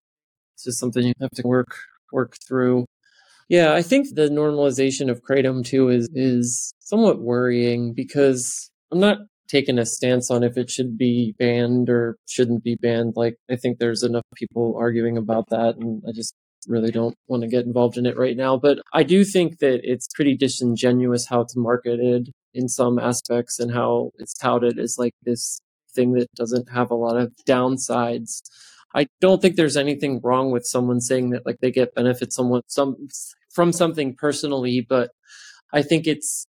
It's 0.54 0.64
just 0.64 0.78
something 0.78 1.06
you 1.06 1.14
have 1.20 1.30
to 1.30 1.42
work 1.46 1.74
work 2.12 2.36
through. 2.46 2.86
Yeah, 3.48 3.74
I 3.74 3.82
think 3.82 4.14
the 4.14 4.28
normalization 4.28 5.10
of 5.10 5.22
kratom 5.22 5.64
too 5.64 5.88
is 5.88 6.08
is 6.14 6.74
somewhat 6.80 7.20
worrying 7.20 7.94
because 7.94 8.70
I'm 8.92 9.00
not 9.00 9.18
taking 9.48 9.78
a 9.78 9.86
stance 9.86 10.30
on 10.30 10.42
if 10.42 10.58
it 10.58 10.70
should 10.70 10.98
be 10.98 11.34
banned 11.38 11.88
or 11.88 12.16
shouldn't 12.26 12.62
be 12.62 12.76
banned. 12.76 13.14
Like 13.16 13.36
I 13.50 13.56
think 13.56 13.78
there's 13.78 14.02
enough 14.02 14.24
people 14.34 14.76
arguing 14.78 15.16
about 15.16 15.48
that 15.50 15.76
and 15.76 16.02
I 16.06 16.12
just 16.12 16.34
really 16.68 16.90
don't 16.90 17.16
want 17.26 17.42
to 17.42 17.48
get 17.48 17.64
involved 17.64 17.96
in 17.96 18.06
it 18.06 18.16
right 18.16 18.36
now. 18.36 18.56
But 18.56 18.78
I 18.92 19.02
do 19.02 19.24
think 19.24 19.58
that 19.58 19.80
it's 19.82 20.08
pretty 20.14 20.36
disingenuous 20.36 21.26
how 21.26 21.40
it's 21.40 21.56
marketed 21.56 22.30
in 22.54 22.68
some 22.68 22.98
aspects 22.98 23.58
and 23.58 23.72
how 23.72 24.10
it's 24.18 24.34
touted 24.34 24.78
as 24.78 24.96
like 24.98 25.14
this 25.22 25.60
thing 25.94 26.12
that 26.12 26.32
doesn't 26.34 26.70
have 26.70 26.90
a 26.90 26.96
lot 26.96 27.16
of 27.16 27.32
downsides. 27.46 28.42
I 28.94 29.06
don't 29.20 29.42
think 29.42 29.56
there's 29.56 29.76
anything 29.76 30.20
wrong 30.22 30.50
with 30.50 30.64
someone 30.64 31.00
saying 31.00 31.30
that 31.30 31.44
like 31.44 31.58
they 31.60 31.70
get 31.70 31.94
benefits 31.94 32.36
some 32.36 32.98
from 33.52 33.72
something 33.72 34.14
personally, 34.14 34.84
but 34.88 35.10
I 35.72 35.82
think 35.82 36.06
it's 36.06 36.46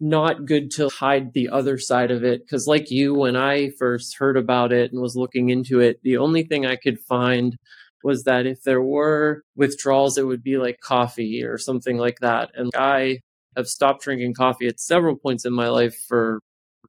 not 0.00 0.46
good 0.46 0.70
to 0.72 0.88
hide 0.88 1.32
the 1.32 1.48
other 1.48 1.78
side 1.78 2.10
of 2.10 2.24
it 2.24 2.40
because 2.40 2.66
like 2.66 2.90
you 2.90 3.14
when 3.14 3.36
I 3.36 3.70
first 3.78 4.16
heard 4.18 4.36
about 4.36 4.72
it 4.72 4.90
and 4.90 5.00
was 5.00 5.16
looking 5.16 5.50
into 5.50 5.80
it, 5.80 6.00
the 6.02 6.16
only 6.16 6.42
thing 6.42 6.66
I 6.66 6.76
could 6.76 6.98
find 6.98 7.56
was 8.04 8.24
that 8.24 8.46
if 8.46 8.62
there 8.62 8.82
were 8.82 9.42
withdrawals 9.56 10.18
it 10.18 10.26
would 10.26 10.42
be 10.42 10.56
like 10.58 10.80
coffee 10.80 11.42
or 11.42 11.58
something 11.58 11.98
like 11.98 12.18
that. 12.20 12.50
And 12.54 12.70
I 12.76 13.20
have 13.56 13.68
stopped 13.68 14.02
drinking 14.02 14.34
coffee 14.34 14.66
at 14.66 14.80
several 14.80 15.16
points 15.16 15.44
in 15.44 15.52
my 15.52 15.68
life 15.68 15.96
for 16.08 16.40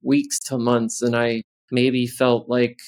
weeks 0.01 0.39
to 0.39 0.57
months 0.57 1.01
and 1.01 1.15
I 1.15 1.43
maybe 1.71 2.07
felt 2.07 2.49
like 2.49 2.79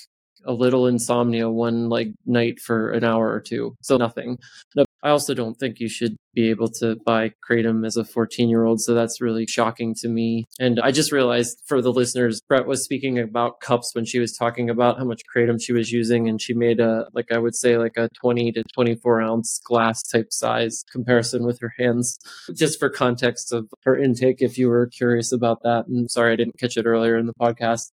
a 0.45 0.53
little 0.53 0.87
insomnia 0.87 1.49
one 1.49 1.89
like 1.89 2.09
night 2.25 2.59
for 2.59 2.91
an 2.91 3.03
hour 3.03 3.31
or 3.31 3.41
two. 3.41 3.75
So 3.81 3.97
nothing. 3.97 4.37
I 5.05 5.11
also 5.11 5.35
don't 5.35 5.53
think 5.59 5.79
you 5.79 5.87
should 5.87 6.17
be 6.33 6.49
able 6.49 6.67
to 6.79 6.95
buy 7.05 7.33
Kratom 7.47 7.85
as 7.85 7.95
a 7.95 8.03
14 8.03 8.49
year 8.49 8.63
old. 8.63 8.81
So 8.81 8.95
that's 8.95 9.21
really 9.21 9.45
shocking 9.45 9.93
to 9.99 10.09
me. 10.09 10.45
And 10.59 10.79
I 10.79 10.89
just 10.89 11.11
realized 11.11 11.61
for 11.67 11.79
the 11.79 11.93
listeners, 11.93 12.41
Brette 12.49 12.65
was 12.65 12.83
speaking 12.83 13.19
about 13.19 13.61
cups 13.61 13.91
when 13.93 14.05
she 14.05 14.17
was 14.17 14.35
talking 14.35 14.67
about 14.67 14.97
how 14.97 15.05
much 15.05 15.21
Kratom 15.33 15.61
she 15.61 15.73
was 15.73 15.91
using. 15.91 16.27
And 16.27 16.41
she 16.41 16.55
made 16.55 16.79
a, 16.79 17.07
like 17.13 17.31
I 17.31 17.37
would 17.37 17.53
say, 17.53 17.77
like 17.77 17.97
a 17.97 18.09
20 18.19 18.51
to 18.53 18.63
24 18.73 19.21
ounce 19.21 19.61
glass 19.63 20.01
type 20.01 20.33
size 20.33 20.83
comparison 20.91 21.45
with 21.45 21.59
her 21.59 21.75
hands, 21.77 22.17
just 22.55 22.79
for 22.79 22.89
context 22.89 23.53
of 23.53 23.69
her 23.83 23.95
intake, 23.95 24.37
if 24.39 24.57
you 24.57 24.69
were 24.69 24.87
curious 24.87 25.31
about 25.31 25.61
that. 25.61 25.85
And 25.85 26.09
sorry, 26.09 26.33
I 26.33 26.35
didn't 26.35 26.57
catch 26.59 26.77
it 26.77 26.87
earlier 26.87 27.15
in 27.15 27.27
the 27.27 27.33
podcast. 27.39 27.91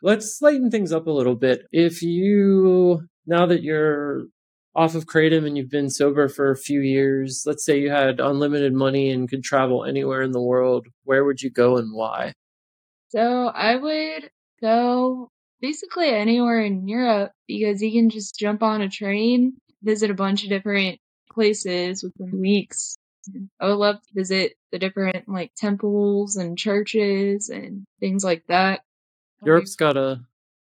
Let's 0.00 0.40
lighten 0.40 0.70
things 0.70 0.92
up 0.92 1.06
a 1.06 1.12
little 1.12 1.36
bit. 1.36 1.66
If 1.72 2.00
you, 2.00 3.02
now 3.26 3.44
that 3.44 3.62
you're 3.62 4.24
off 4.74 4.94
of 4.94 5.06
Kratom 5.06 5.46
and 5.46 5.56
you've 5.56 5.70
been 5.70 5.90
sober 5.90 6.28
for 6.28 6.50
a 6.50 6.56
few 6.56 6.80
years, 6.80 7.42
let's 7.46 7.64
say 7.64 7.80
you 7.80 7.90
had 7.90 8.20
unlimited 8.20 8.72
money 8.72 9.10
and 9.10 9.28
could 9.28 9.42
travel 9.42 9.84
anywhere 9.84 10.22
in 10.22 10.32
the 10.32 10.40
world, 10.40 10.86
where 11.04 11.24
would 11.24 11.42
you 11.42 11.50
go 11.50 11.76
and 11.76 11.92
why? 11.92 12.32
So 13.08 13.48
I 13.48 13.76
would 13.76 14.30
go 14.60 15.28
basically 15.60 16.10
anywhere 16.10 16.60
in 16.60 16.86
Europe 16.86 17.32
because 17.48 17.82
you 17.82 17.90
can 17.90 18.10
just 18.10 18.38
jump 18.38 18.62
on 18.62 18.80
a 18.80 18.88
train, 18.88 19.54
visit 19.82 20.10
a 20.10 20.14
bunch 20.14 20.44
of 20.44 20.50
different 20.50 21.00
places 21.32 22.02
within 22.02 22.40
weeks. 22.40 22.96
I 23.60 23.66
would 23.66 23.74
love 23.74 23.96
to 23.96 24.14
visit 24.14 24.54
the 24.72 24.78
different 24.78 25.28
like 25.28 25.52
temples 25.56 26.36
and 26.36 26.56
churches 26.56 27.48
and 27.48 27.84
things 27.98 28.24
like 28.24 28.44
that. 28.48 28.80
Europe's 29.44 29.76
got 29.76 29.96
a 29.96 30.20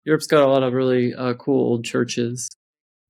Europe's 0.05 0.27
got 0.27 0.43
a 0.43 0.47
lot 0.47 0.63
of 0.63 0.73
really 0.73 1.13
uh, 1.13 1.33
cool 1.33 1.71
old 1.71 1.83
churches. 1.83 2.49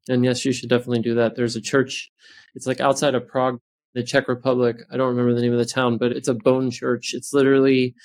And 0.10 0.26
yes, 0.26 0.44
you 0.44 0.52
should 0.52 0.70
definitely 0.70 1.02
do 1.02 1.16
that. 1.16 1.36
There's 1.36 1.56
a 1.56 1.62
church, 1.62 2.10
it's 2.56 2.68
like 2.68 2.80
outside 2.82 3.16
of 3.16 3.28
Prague, 3.28 3.60
the 3.94 4.04
Czech 4.04 4.28
Republic. 4.28 4.78
I 4.92 4.98
don't 4.98 5.10
remember 5.10 5.34
the 5.34 5.42
name 5.42 5.54
of 5.54 5.60
the 5.60 5.66
town, 5.66 5.98
but 5.98 6.12
it's 6.12 6.28
a 6.28 6.34
bone 6.34 6.72
church. 6.72 7.12
It's 7.14 7.32
literally, 7.34 7.96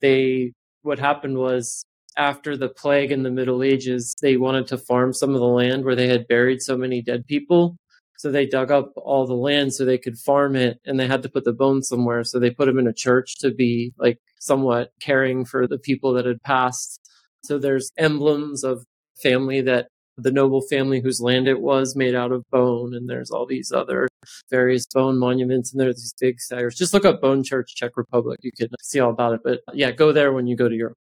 they, 0.00 0.52
what 0.82 0.98
happened 0.98 1.38
was 1.38 1.84
after 2.16 2.56
the 2.56 2.68
plague 2.68 3.12
in 3.12 3.22
the 3.22 3.30
Middle 3.30 3.62
Ages, 3.62 4.14
they 4.20 4.36
wanted 4.36 4.66
to 4.68 4.78
farm 4.78 5.12
some 5.12 5.34
of 5.34 5.40
the 5.40 5.46
land 5.46 5.84
where 5.84 5.94
they 5.94 6.08
had 6.08 6.28
buried 6.28 6.60
so 6.60 6.76
many 6.76 7.00
dead 7.00 7.26
people. 7.26 7.76
So 8.16 8.32
they 8.32 8.46
dug 8.46 8.72
up 8.72 8.92
all 8.96 9.26
the 9.26 9.34
land 9.34 9.72
so 9.72 9.84
they 9.84 9.98
could 9.98 10.18
farm 10.18 10.56
it 10.56 10.80
and 10.84 10.98
they 10.98 11.06
had 11.06 11.22
to 11.22 11.28
put 11.28 11.44
the 11.44 11.52
bones 11.52 11.86
somewhere. 11.86 12.24
So 12.24 12.40
they 12.40 12.50
put 12.50 12.66
them 12.66 12.78
in 12.78 12.88
a 12.88 12.92
church 12.92 13.38
to 13.38 13.52
be 13.52 13.92
like 13.96 14.18
somewhat 14.40 14.90
caring 15.00 15.44
for 15.44 15.68
the 15.68 15.78
people 15.78 16.12
that 16.14 16.26
had 16.26 16.42
passed. 16.42 17.00
So 17.44 17.58
there's 17.58 17.92
emblems 17.96 18.64
of 18.64 18.84
family 19.22 19.60
that 19.60 19.86
the 20.18 20.32
noble 20.32 20.60
family 20.60 21.00
whose 21.00 21.20
land 21.20 21.48
it 21.48 21.60
was 21.60 21.96
made 21.96 22.14
out 22.14 22.32
of 22.32 22.44
bone. 22.50 22.94
And 22.94 23.08
there's 23.08 23.30
all 23.30 23.46
these 23.46 23.72
other 23.72 24.08
various 24.50 24.86
bone 24.86 25.18
monuments 25.18 25.72
and 25.72 25.80
there's 25.80 25.96
these 25.96 26.14
big 26.20 26.40
sires. 26.40 26.74
Just 26.74 26.92
look 26.92 27.04
up 27.04 27.20
Bone 27.20 27.44
Church, 27.44 27.74
Czech 27.74 27.96
Republic. 27.96 28.40
You 28.42 28.52
can 28.52 28.68
see 28.82 29.00
all 29.00 29.10
about 29.10 29.34
it. 29.34 29.40
But 29.44 29.60
yeah, 29.72 29.90
go 29.90 30.12
there 30.12 30.32
when 30.32 30.46
you 30.46 30.56
go 30.56 30.68
to 30.68 30.74
Europe. 30.74 30.98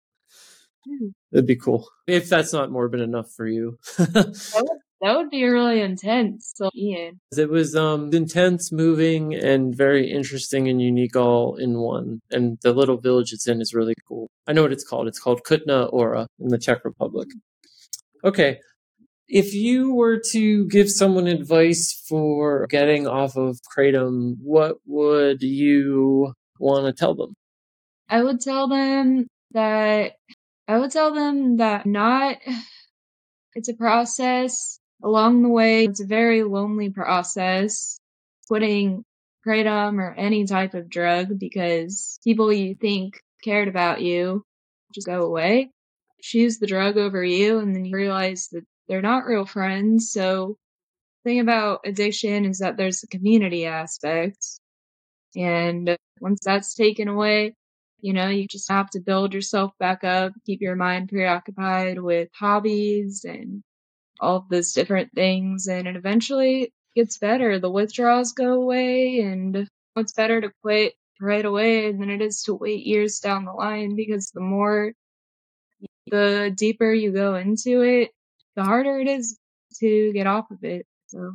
Hmm. 0.87 1.07
It'd 1.31 1.47
be 1.47 1.55
cool 1.55 1.89
if 2.07 2.29
that's 2.29 2.53
not 2.53 2.71
morbid 2.71 3.01
enough 3.01 3.31
for 3.35 3.47
you. 3.47 3.77
that, 3.97 4.81
would, 5.01 5.29
be 5.29 5.43
really 5.43 5.81
intense. 5.81 6.53
So, 6.55 6.69
Ian. 6.75 7.19
It 7.35 7.49
was 7.49 7.75
um, 7.75 8.13
intense, 8.13 8.71
moving, 8.71 9.35
and 9.35 9.75
very 9.75 10.09
interesting 10.09 10.69
and 10.69 10.81
unique 10.81 11.15
all 11.15 11.55
in 11.55 11.79
one. 11.79 12.21
And 12.31 12.57
the 12.61 12.71
little 12.73 12.97
village 12.97 13.33
it's 13.33 13.47
in 13.47 13.61
is 13.61 13.73
really 13.73 13.95
cool. 14.07 14.29
I 14.47 14.53
know 14.53 14.61
what 14.61 14.71
it's 14.71 14.87
called. 14.87 15.07
It's 15.07 15.19
called 15.19 15.43
Kutna 15.43 15.89
Hora 15.89 16.27
in 16.39 16.49
the 16.49 16.57
Czech 16.57 16.85
Republic. 16.85 17.27
Okay, 18.23 18.59
if 19.27 19.53
you 19.53 19.93
were 19.93 20.21
to 20.31 20.67
give 20.67 20.89
someone 20.89 21.27
advice 21.27 22.01
for 22.07 22.67
getting 22.67 23.07
off 23.07 23.35
of 23.35 23.59
Kratom, 23.61 24.35
what 24.41 24.77
would 24.85 25.41
you 25.41 26.33
want 26.59 26.85
to 26.85 26.93
tell 26.93 27.15
them? 27.15 27.33
I 28.09 28.23
would 28.23 28.39
tell 28.39 28.67
them 28.67 29.27
that 29.51 30.13
I 30.67 30.77
would 30.77 30.91
tell 30.91 31.13
them 31.13 31.57
that 31.57 31.85
not 31.85 32.37
it's 33.55 33.69
a 33.69 33.73
process 33.73 34.79
along 35.03 35.43
the 35.43 35.49
way. 35.49 35.85
It's 35.85 36.01
a 36.01 36.05
very 36.05 36.43
lonely 36.43 36.89
process 36.89 37.99
quitting 38.47 39.03
Kratom 39.45 39.99
or 39.99 40.13
any 40.13 40.45
type 40.45 40.73
of 40.73 40.89
drug 40.89 41.37
because 41.37 42.19
people 42.23 42.51
you 42.51 42.75
think 42.75 43.19
cared 43.43 43.67
about 43.67 44.01
you 44.01 44.43
just 44.93 45.07
go 45.07 45.23
away. 45.25 45.71
Choose 46.21 46.59
the 46.59 46.67
drug 46.67 46.97
over 46.97 47.23
you 47.23 47.59
and 47.59 47.75
then 47.75 47.85
you 47.85 47.95
realize 47.95 48.49
that 48.51 48.63
they're 48.87 49.01
not 49.01 49.25
real 49.25 49.45
friends. 49.45 50.11
So 50.11 50.57
thing 51.23 51.39
about 51.39 51.81
addiction 51.85 52.45
is 52.45 52.59
that 52.59 52.77
there's 52.77 53.03
a 53.03 53.07
community 53.07 53.65
aspect. 53.65 54.45
And 55.35 55.97
once 56.21 56.39
that's 56.43 56.73
taken 56.75 57.07
away, 57.07 57.53
you 58.01 58.13
know, 58.13 58.29
you 58.29 58.47
just 58.47 58.69
have 58.71 58.89
to 58.91 58.99
build 58.99 59.33
yourself 59.33 59.71
back 59.79 60.03
up, 60.03 60.33
keep 60.45 60.61
your 60.61 60.75
mind 60.75 61.09
preoccupied 61.09 61.99
with 61.99 62.29
hobbies 62.33 63.25
and 63.27 63.63
all 64.19 64.37
of 64.37 64.49
those 64.49 64.73
different 64.73 65.11
things. 65.13 65.67
And 65.67 65.87
it 65.87 65.95
eventually 65.95 66.71
gets 66.95 67.17
better. 67.17 67.59
The 67.59 67.71
withdrawals 67.71 68.33
go 68.33 68.53
away 68.53 69.21
and 69.21 69.67
it's 69.95 70.13
better 70.13 70.41
to 70.41 70.51
quit 70.63 70.93
right 71.19 71.45
away 71.45 71.91
than 71.91 72.09
it 72.09 72.21
is 72.21 72.43
to 72.43 72.53
wait 72.53 72.85
years 72.85 73.19
down 73.19 73.45
the 73.45 73.53
line 73.53 73.95
because 73.95 74.31
the 74.31 74.41
more 74.41 74.93
the 76.07 76.53
deeper 76.55 76.91
you 76.93 77.11
go 77.11 77.35
into 77.35 77.81
it, 77.81 78.11
the 78.57 78.63
harder 78.63 78.99
it 78.99 79.07
is 79.07 79.37
to 79.79 80.11
get 80.11 80.27
off 80.27 80.51
of 80.51 80.63
it. 80.63 80.85
So, 81.05 81.33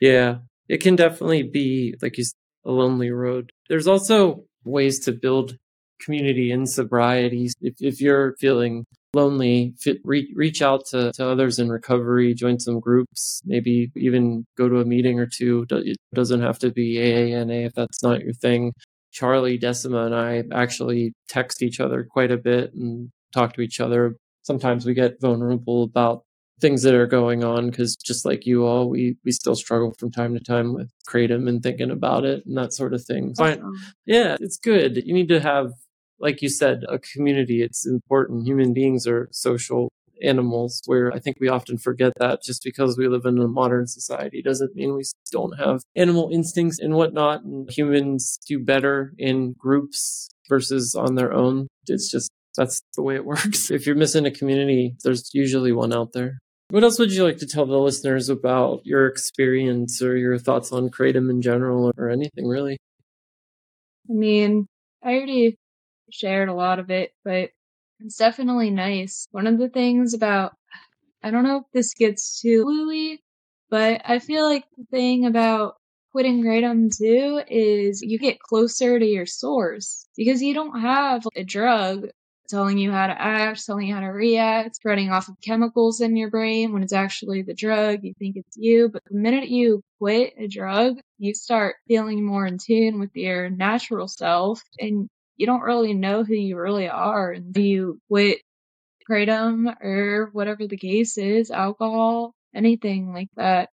yeah, 0.00 0.38
it 0.68 0.82
can 0.82 0.96
definitely 0.96 1.44
be 1.44 1.94
like 2.02 2.18
you 2.18 2.24
said, 2.24 2.34
a 2.66 2.72
lonely 2.72 3.10
road. 3.10 3.52
There's 3.70 3.86
also 3.86 4.44
ways 4.64 4.98
to 5.00 5.12
build 5.12 5.56
community 6.00 6.50
in 6.50 6.66
sobriety. 6.66 7.50
If, 7.62 7.74
if 7.80 8.00
you're 8.00 8.34
feeling 8.38 8.84
lonely, 9.14 9.74
fit, 9.78 9.98
re- 10.04 10.32
reach 10.34 10.60
out 10.60 10.86
to, 10.86 11.12
to 11.12 11.28
others 11.28 11.58
in 11.58 11.68
recovery, 11.68 12.34
join 12.34 12.58
some 12.58 12.80
groups, 12.80 13.40
maybe 13.44 13.92
even 13.94 14.44
go 14.58 14.68
to 14.68 14.80
a 14.80 14.84
meeting 14.84 15.20
or 15.20 15.26
two. 15.26 15.66
It 15.70 15.96
doesn't 16.14 16.42
have 16.42 16.58
to 16.60 16.70
be 16.70 16.96
AANA 16.96 17.66
if 17.66 17.74
that's 17.74 18.02
not 18.02 18.20
your 18.22 18.32
thing. 18.34 18.72
Charlie 19.12 19.58
Decima 19.58 20.06
and 20.06 20.14
I 20.14 20.42
actually 20.52 21.12
text 21.28 21.62
each 21.62 21.78
other 21.78 22.02
quite 22.02 22.32
a 22.32 22.36
bit 22.36 22.74
and 22.74 23.10
talk 23.32 23.54
to 23.54 23.60
each 23.60 23.78
other 23.78 24.16
sometimes 24.44 24.86
we 24.86 24.94
get 24.94 25.20
vulnerable 25.20 25.82
about 25.82 26.22
things 26.60 26.82
that 26.82 26.94
are 26.94 27.06
going 27.06 27.42
on 27.42 27.68
because 27.68 27.96
just 27.96 28.24
like 28.24 28.46
you 28.46 28.64
all 28.64 28.88
we 28.88 29.16
we 29.24 29.32
still 29.32 29.56
struggle 29.56 29.92
from 29.98 30.10
time 30.10 30.34
to 30.34 30.40
time 30.40 30.72
with 30.72 30.88
kratom 31.08 31.48
and 31.48 31.64
thinking 31.64 31.90
about 31.90 32.24
it 32.24 32.46
and 32.46 32.56
that 32.56 32.72
sort 32.72 32.94
of 32.94 33.04
thing 33.04 33.34
oh, 33.40 33.44
awesome. 33.44 33.74
yeah 34.06 34.36
it's 34.40 34.56
good 34.56 35.02
you 35.04 35.12
need 35.12 35.28
to 35.28 35.40
have 35.40 35.72
like 36.18 36.42
you 36.42 36.48
said 36.48 36.84
a 36.88 36.98
community. 36.98 37.62
It's 37.62 37.86
important. 37.86 38.46
Human 38.46 38.72
beings 38.72 39.06
are 39.06 39.28
social 39.32 39.90
animals 40.22 40.80
where 40.86 41.12
i 41.12 41.18
think 41.18 41.36
we 41.40 41.48
often 41.48 41.76
forget 41.76 42.12
that 42.20 42.40
just 42.40 42.62
because 42.62 42.96
we 42.96 43.08
live 43.08 43.24
in 43.24 43.36
a 43.36 43.48
modern 43.48 43.84
society 43.84 44.40
doesn't 44.40 44.72
mean 44.76 44.94
we 44.94 45.02
don't 45.32 45.58
have 45.58 45.82
animal 45.96 46.30
instincts 46.32 46.78
and 46.78 46.94
whatnot 46.94 47.42
and 47.42 47.68
humans 47.68 48.38
do 48.46 48.60
better 48.60 49.12
in 49.18 49.54
groups 49.58 50.30
versus 50.48 50.94
on 50.94 51.14
their 51.14 51.32
own. 51.32 51.66
It's 51.86 52.10
just 52.10 52.30
that's 52.56 52.82
the 52.96 53.02
way 53.02 53.14
it 53.16 53.24
works. 53.32 53.70
If 53.70 53.86
you're 53.86 53.96
missing 53.96 54.26
a 54.26 54.30
community, 54.30 54.96
there's 55.04 55.30
usually 55.34 55.72
one 55.72 55.92
out 55.92 56.12
there. 56.12 56.38
What 56.70 56.82
else 56.82 56.98
would 56.98 57.12
you 57.12 57.24
like 57.24 57.38
to 57.38 57.46
tell 57.46 57.66
the 57.66 57.78
listeners 57.78 58.28
about 58.28 58.80
your 58.84 59.06
experience 59.06 60.02
or 60.02 60.16
your 60.16 60.38
thoughts 60.38 60.72
on 60.72 60.88
Kratom 60.88 61.30
in 61.30 61.42
general 61.42 61.92
or 61.96 62.08
anything 62.08 62.46
really? 62.48 62.78
I 64.08 64.12
mean, 64.12 64.66
I 65.02 65.14
already 65.14 65.58
shared 66.10 66.48
a 66.48 66.54
lot 66.54 66.78
of 66.78 66.90
it, 66.90 67.12
but 67.24 67.50
it's 68.00 68.16
definitely 68.16 68.70
nice. 68.70 69.26
One 69.30 69.46
of 69.46 69.58
the 69.58 69.68
things 69.68 70.14
about, 70.14 70.54
I 71.22 71.30
don't 71.30 71.44
know 71.44 71.58
if 71.58 71.64
this 71.72 71.94
gets 71.94 72.40
too 72.40 72.64
wooey, 72.64 73.18
But 73.70 74.02
I 74.04 74.18
feel 74.18 74.48
like 74.48 74.64
the 74.76 74.84
thing 74.90 75.26
about 75.26 75.76
quitting 76.12 76.42
kratom 76.42 76.96
too 76.96 77.42
is 77.48 78.02
you 78.02 78.18
get 78.18 78.38
closer 78.38 78.98
to 78.98 79.06
your 79.06 79.26
source 79.26 80.06
because 80.16 80.42
you 80.42 80.54
don't 80.54 80.80
have 80.80 81.26
a 81.34 81.44
drug 81.44 82.08
telling 82.48 82.78
you 82.78 82.90
how 82.90 83.06
to 83.06 83.20
act, 83.20 83.64
telling 83.64 83.88
you 83.88 83.94
how 83.94 84.00
to 84.00 84.06
react, 84.06 84.76
spreading 84.76 85.10
off 85.10 85.28
of 85.28 85.40
chemicals 85.40 86.00
in 86.00 86.16
your 86.16 86.30
brain 86.30 86.72
when 86.72 86.82
it's 86.82 86.92
actually 86.92 87.42
the 87.42 87.54
drug. 87.54 88.00
You 88.02 88.14
think 88.18 88.36
it's 88.36 88.56
you. 88.56 88.88
But 88.88 89.02
the 89.10 89.16
minute 89.16 89.48
you 89.48 89.82
quit 89.98 90.34
a 90.38 90.48
drug, 90.48 90.98
you 91.18 91.34
start 91.34 91.76
feeling 91.88 92.24
more 92.24 92.46
in 92.46 92.58
tune 92.58 93.00
with 93.00 93.10
your 93.14 93.50
natural 93.50 94.08
self 94.08 94.62
and 94.78 95.08
you 95.36 95.46
don't 95.46 95.62
really 95.62 95.94
know 95.94 96.22
who 96.24 96.34
you 96.34 96.56
really 96.56 96.88
are 96.88 97.32
until 97.32 97.62
you 97.62 97.98
quit 98.08 98.38
kratom 99.08 99.74
or 99.82 100.30
whatever 100.32 100.66
the 100.66 100.76
case 100.76 101.18
is, 101.18 101.50
alcohol, 101.50 102.34
anything 102.54 103.12
like 103.12 103.28
that. 103.36 103.68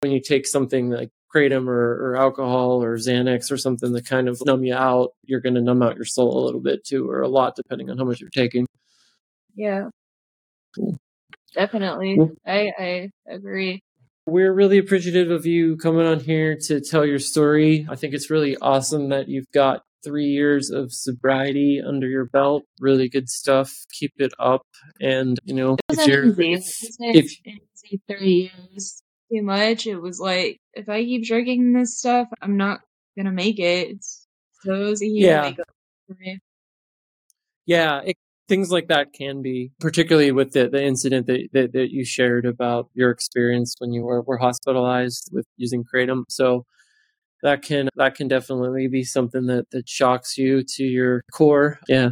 When 0.00 0.12
you 0.12 0.20
take 0.20 0.46
something 0.46 0.90
like 0.90 1.10
kratom 1.34 1.68
or, 1.68 2.12
or 2.12 2.16
alcohol 2.16 2.82
or 2.82 2.96
Xanax 2.96 3.50
or 3.50 3.56
something 3.56 3.92
that 3.92 4.06
kind 4.06 4.28
of 4.28 4.40
numb 4.44 4.64
you 4.64 4.74
out, 4.74 5.10
you're 5.24 5.40
going 5.40 5.54
to 5.54 5.60
numb 5.60 5.82
out 5.82 5.96
your 5.96 6.04
soul 6.04 6.42
a 6.42 6.44
little 6.44 6.60
bit 6.60 6.84
too, 6.84 7.08
or 7.10 7.22
a 7.22 7.28
lot, 7.28 7.56
depending 7.56 7.90
on 7.90 7.98
how 7.98 8.04
much 8.04 8.20
you're 8.20 8.30
taking. 8.30 8.66
Yeah. 9.54 9.88
Cool. 10.74 10.96
Definitely. 11.54 12.16
Well- 12.18 12.32
I, 12.46 12.72
I 12.78 13.10
agree. 13.28 13.80
We're 14.26 14.54
really 14.54 14.78
appreciative 14.78 15.30
of 15.30 15.44
you 15.44 15.76
coming 15.76 16.06
on 16.06 16.18
here 16.18 16.56
to 16.68 16.80
tell 16.80 17.04
your 17.04 17.18
story. 17.18 17.86
I 17.90 17.94
think 17.94 18.14
it's 18.14 18.30
really 18.30 18.56
awesome 18.56 19.10
that 19.10 19.28
you've 19.28 19.50
got 19.52 19.82
three 20.02 20.28
years 20.28 20.70
of 20.70 20.92
sobriety 20.92 21.82
under 21.86 22.08
your 22.08 22.24
belt. 22.24 22.62
Really 22.80 23.10
good 23.10 23.28
stuff. 23.28 23.70
Keep 23.92 24.12
it 24.16 24.32
up. 24.38 24.62
And, 24.98 25.38
you 25.44 25.54
know, 25.54 25.76
It 25.90 25.98
if 25.98 26.06
you're, 26.06 26.26
easy. 26.40 26.62
If- 27.00 28.00
three 28.08 28.50
years 28.56 29.02
too 29.34 29.42
much. 29.42 29.86
It 29.86 29.96
was 29.96 30.20
like, 30.20 30.60
if 30.74 30.88
I 30.88 31.02
keep 31.04 31.24
drinking 31.24 31.72
this 31.72 31.98
stuff, 31.98 32.28
I'm 32.42 32.56
not 32.56 32.80
gonna 33.16 33.32
make 33.32 33.58
it. 33.58 33.90
It's 33.90 34.26
so 34.62 34.90
easy 34.90 35.08
Yeah. 35.08 35.42
to 35.42 35.48
make 35.50 35.60
up 35.60 35.66
for 36.08 36.16
me. 36.20 36.38
yeah, 37.66 38.00
it, 38.04 38.16
things 38.48 38.70
like 38.70 38.88
that 38.88 39.12
can 39.14 39.40
be, 39.42 39.72
particularly 39.80 40.30
with 40.32 40.52
the, 40.52 40.68
the 40.68 40.82
incident 40.82 41.26
that, 41.26 41.48
that, 41.52 41.72
that 41.72 41.90
you 41.90 42.04
shared 42.04 42.44
about 42.44 42.90
your 42.94 43.10
experience 43.10 43.74
when 43.78 43.92
you 43.92 44.02
were, 44.02 44.20
were 44.22 44.36
hospitalized 44.36 45.30
with 45.32 45.46
using 45.56 45.82
kratom. 45.84 46.24
So 46.28 46.66
that 47.42 47.62
can 47.62 47.88
that 47.96 48.14
can 48.14 48.28
definitely 48.28 48.88
be 48.88 49.04
something 49.04 49.46
that 49.46 49.70
that 49.70 49.88
shocks 49.88 50.36
you 50.38 50.62
to 50.62 50.84
your 50.84 51.22
core. 51.32 51.78
Yeah. 51.88 52.10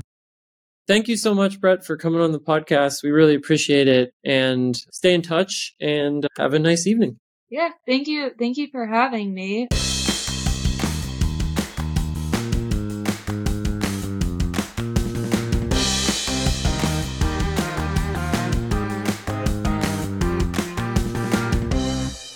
Thank 0.89 1.07
you 1.07 1.17
so 1.17 1.33
much, 1.33 1.61
Brette, 1.61 1.85
for 1.85 1.97
coming 1.97 2.21
on 2.21 2.33
the 2.33 2.41
podcast. 2.41 3.05
We 3.05 3.11
really 3.11 3.37
appreciate 3.37 3.87
it. 3.87 4.13
And 4.25 4.77
stay 4.91 5.15
in 5.15 5.23
touch 5.23 5.75
and 5.81 6.27
have 6.37 6.55
a 6.55 6.59
nice 6.59 6.87
evening. 6.87 7.19
Yeah, 7.51 7.71
thank 7.87 8.09
you. 8.09 8.31
Thank 8.39 8.57
you 8.57 8.69
for 8.73 8.87
having 8.87 9.33
me. 9.33 9.69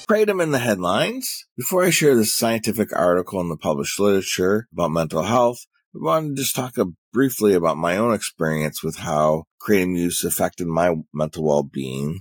Kratom 0.09 0.40
in 0.40 0.52
the 0.52 0.61
headlines. 0.61 1.46
Before 1.56 1.82
I 1.82 1.90
share 1.90 2.14
this 2.14 2.37
scientific 2.37 2.94
article 2.94 3.40
in 3.40 3.48
the 3.48 3.56
published 3.56 3.98
literature 3.98 4.68
about 4.72 4.92
mental 4.92 5.24
health, 5.24 5.66
I 5.96 6.04
wanted 6.04 6.37
to 6.37 6.42
just 6.42 6.54
talk 6.54 6.74
briefly 7.12 7.54
about 7.54 7.78
my 7.78 7.96
own 7.96 8.12
experience 8.12 8.82
with 8.82 8.96
how 8.96 9.44
kratom 9.61 9.96
use 9.96 10.24
affected 10.24 10.66
my 10.66 10.94
mental 11.14 11.44
well-being. 11.44 12.20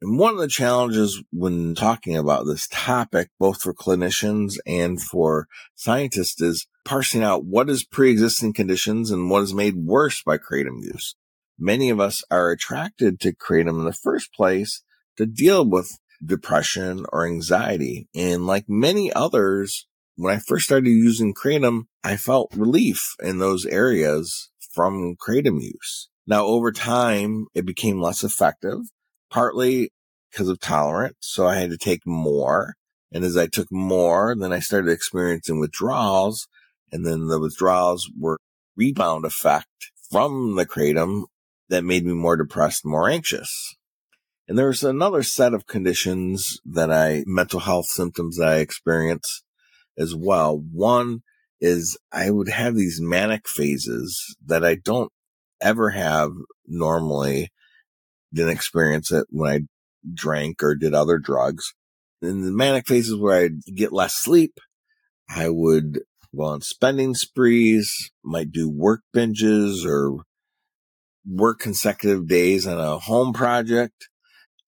And 0.00 0.18
one 0.18 0.34
of 0.34 0.38
the 0.38 0.48
challenges 0.48 1.22
when 1.32 1.74
talking 1.74 2.16
about 2.16 2.46
this 2.46 2.68
topic, 2.70 3.30
both 3.40 3.62
for 3.62 3.74
clinicians 3.74 4.58
and 4.64 5.02
for 5.02 5.48
scientists, 5.74 6.40
is 6.40 6.66
parsing 6.84 7.22
out 7.22 7.44
what 7.44 7.68
is 7.68 7.84
pre-existing 7.84 8.52
conditions 8.52 9.10
and 9.10 9.28
what 9.28 9.42
is 9.42 9.54
made 9.54 9.74
worse 9.74 10.22
by 10.22 10.38
kratom 10.38 10.82
use. 10.82 11.16
Many 11.58 11.90
of 11.90 11.98
us 11.98 12.22
are 12.30 12.50
attracted 12.50 13.18
to 13.20 13.34
kratom 13.34 13.80
in 13.80 13.84
the 13.84 13.92
first 13.92 14.32
place 14.32 14.82
to 15.16 15.26
deal 15.26 15.68
with 15.68 15.98
depression 16.24 17.06
or 17.12 17.26
anxiety. 17.26 18.08
And 18.14 18.46
like 18.46 18.66
many 18.68 19.12
others, 19.12 19.88
when 20.16 20.34
I 20.34 20.38
first 20.38 20.64
started 20.64 20.90
using 20.90 21.34
Kratom, 21.34 21.84
I 22.02 22.16
felt 22.16 22.52
relief 22.54 23.14
in 23.22 23.38
those 23.38 23.66
areas 23.66 24.50
from 24.72 25.16
Kratom 25.16 25.60
use. 25.60 26.08
Now 26.26 26.44
over 26.44 26.72
time, 26.72 27.46
it 27.54 27.66
became 27.66 28.00
less 28.00 28.24
effective, 28.24 28.78
partly 29.30 29.90
because 30.30 30.48
of 30.48 30.60
tolerance. 30.60 31.16
So 31.20 31.46
I 31.46 31.56
had 31.56 31.70
to 31.70 31.78
take 31.78 32.06
more. 32.06 32.74
And 33.12 33.24
as 33.24 33.36
I 33.36 33.46
took 33.46 33.70
more, 33.70 34.34
then 34.36 34.52
I 34.52 34.58
started 34.58 34.90
experiencing 34.90 35.60
withdrawals. 35.60 36.48
And 36.90 37.06
then 37.06 37.26
the 37.26 37.40
withdrawals 37.40 38.10
were 38.18 38.38
rebound 38.76 39.24
effect 39.24 39.68
from 40.10 40.56
the 40.56 40.66
Kratom 40.66 41.24
that 41.68 41.84
made 41.84 42.04
me 42.04 42.12
more 42.12 42.36
depressed, 42.36 42.84
more 42.84 43.08
anxious. 43.08 43.76
And 44.46 44.58
there's 44.58 44.84
another 44.84 45.22
set 45.22 45.54
of 45.54 45.66
conditions 45.66 46.60
that 46.64 46.90
I, 46.90 47.24
mental 47.26 47.60
health 47.60 47.86
symptoms 47.86 48.36
that 48.36 48.48
I 48.48 48.56
experience 48.56 49.43
as 49.98 50.14
well. 50.14 50.56
One 50.72 51.22
is 51.60 51.96
I 52.12 52.30
would 52.30 52.48
have 52.48 52.74
these 52.74 53.00
manic 53.00 53.48
phases 53.48 54.36
that 54.44 54.64
I 54.64 54.74
don't 54.74 55.10
ever 55.60 55.90
have 55.90 56.30
normally. 56.66 57.50
Didn't 58.32 58.52
experience 58.52 59.12
it 59.12 59.26
when 59.30 59.50
I 59.52 59.60
drank 60.12 60.62
or 60.62 60.74
did 60.74 60.94
other 60.94 61.18
drugs. 61.18 61.72
In 62.20 62.42
the 62.42 62.50
manic 62.50 62.86
phases 62.86 63.16
where 63.16 63.44
I'd 63.44 63.64
get 63.74 63.92
less 63.92 64.14
sleep, 64.14 64.58
I 65.28 65.48
would 65.48 66.00
go 66.34 66.42
on 66.42 66.60
spending 66.60 67.14
sprees, 67.14 68.10
might 68.22 68.50
do 68.50 68.68
work 68.68 69.02
binges 69.14 69.86
or 69.86 70.24
work 71.26 71.60
consecutive 71.60 72.26
days 72.26 72.66
on 72.66 72.78
a 72.78 72.98
home 72.98 73.32
project. 73.32 74.08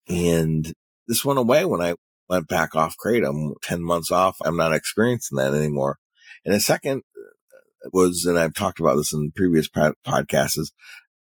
And 0.07 0.71
this 1.07 1.25
went 1.25 1.39
away 1.39 1.65
when 1.65 1.81
I 1.81 1.95
went 2.29 2.47
back 2.47 2.75
off 2.75 2.95
kratom 3.03 3.53
10 3.63 3.83
months 3.83 4.11
off. 4.11 4.37
I'm 4.43 4.57
not 4.57 4.73
experiencing 4.73 5.37
that 5.37 5.53
anymore. 5.53 5.97
And 6.45 6.53
the 6.53 6.59
second 6.59 7.03
uh, 7.15 7.89
was, 7.93 8.25
and 8.25 8.37
I've 8.37 8.53
talked 8.53 8.79
about 8.79 8.95
this 8.95 9.13
in 9.13 9.31
previous 9.31 9.69
podcasts 9.69 10.57
is 10.57 10.71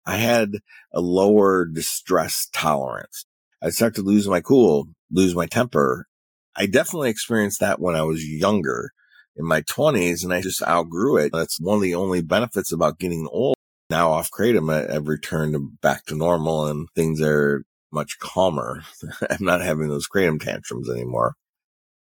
I 0.04 0.16
had 0.16 0.58
a 0.92 1.00
lower 1.00 1.66
distress 1.66 2.48
tolerance. 2.52 3.26
I 3.62 3.70
started 3.70 3.96
to 3.96 4.02
lose 4.02 4.28
my 4.28 4.40
cool, 4.40 4.86
lose 5.10 5.34
my 5.34 5.46
temper. 5.46 6.06
I 6.56 6.66
definitely 6.66 7.10
experienced 7.10 7.60
that 7.60 7.80
when 7.80 7.96
I 7.96 8.02
was 8.02 8.24
younger 8.24 8.92
in 9.36 9.44
my 9.44 9.62
twenties 9.62 10.24
and 10.24 10.32
I 10.32 10.40
just 10.40 10.62
outgrew 10.62 11.18
it. 11.18 11.30
That's 11.32 11.60
one 11.60 11.76
of 11.76 11.82
the 11.82 11.94
only 11.94 12.22
benefits 12.22 12.72
about 12.72 12.98
getting 12.98 13.28
old. 13.30 13.56
Now 13.90 14.10
off 14.12 14.30
kratom, 14.30 14.72
I've 14.90 15.08
returned 15.08 15.80
back 15.80 16.04
to 16.06 16.16
normal 16.16 16.66
and 16.66 16.88
things 16.94 17.20
are 17.20 17.64
much 17.92 18.18
calmer. 18.18 18.82
I'm 19.30 19.44
not 19.44 19.60
having 19.60 19.88
those 19.88 20.08
kratom 20.08 20.40
tantrums 20.40 20.90
anymore. 20.90 21.34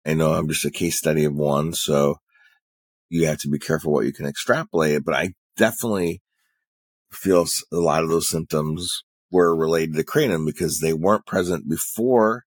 I 0.05 0.13
know 0.13 0.33
I'm 0.33 0.47
just 0.47 0.65
a 0.65 0.71
case 0.71 0.97
study 0.97 1.25
of 1.25 1.35
one, 1.35 1.73
so 1.73 2.15
you 3.09 3.27
have 3.27 3.39
to 3.39 3.49
be 3.49 3.59
careful 3.59 3.91
what 3.91 4.05
you 4.05 4.13
can 4.13 4.25
extrapolate. 4.25 5.03
But 5.03 5.15
I 5.15 5.33
definitely 5.57 6.21
feel 7.11 7.45
a 7.71 7.77
lot 7.77 8.03
of 8.03 8.09
those 8.09 8.29
symptoms 8.29 9.03
were 9.31 9.55
related 9.55 9.95
to 9.95 10.03
kratom 10.03 10.45
because 10.45 10.79
they 10.79 10.93
weren't 10.93 11.25
present 11.25 11.69
before, 11.69 12.43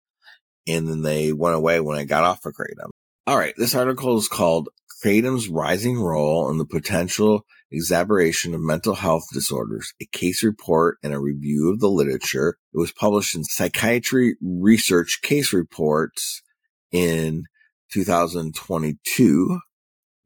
and 0.68 0.88
then 0.88 1.02
they 1.02 1.34
went 1.34 1.56
away 1.56 1.80
when 1.80 1.98
I 1.98 2.06
got 2.06 2.24
off 2.24 2.46
of 2.46 2.54
kratom. 2.54 2.90
All 3.28 3.38
right, 3.38 3.54
this 3.58 3.76
article 3.76 4.18
is 4.18 4.28
called 4.28 4.70
"Kratom's 5.04 5.50
Rising 5.50 6.00
Role 6.00 6.50
in 6.50 6.58
the 6.58 6.66
Potential 6.66 7.46
Exacerbation 7.72 8.54
of 8.54 8.62
Mental 8.62 8.96
Health 8.96 9.24
Disorders, 9.32 9.94
a 10.02 10.06
case 10.06 10.44
report 10.44 10.98
and 11.04 11.14
a 11.14 11.20
review 11.20 11.72
of 11.72 11.80
the 11.80 11.90
literature. 11.90 12.58
It 12.74 12.78
was 12.78 12.92
published 12.92 13.36
in 13.36 13.44
Psychiatry 13.46 14.36
Research 14.42 15.20
Case 15.22 15.54
Reports 15.54 16.42
in 16.92 17.46
2022. 17.94 19.60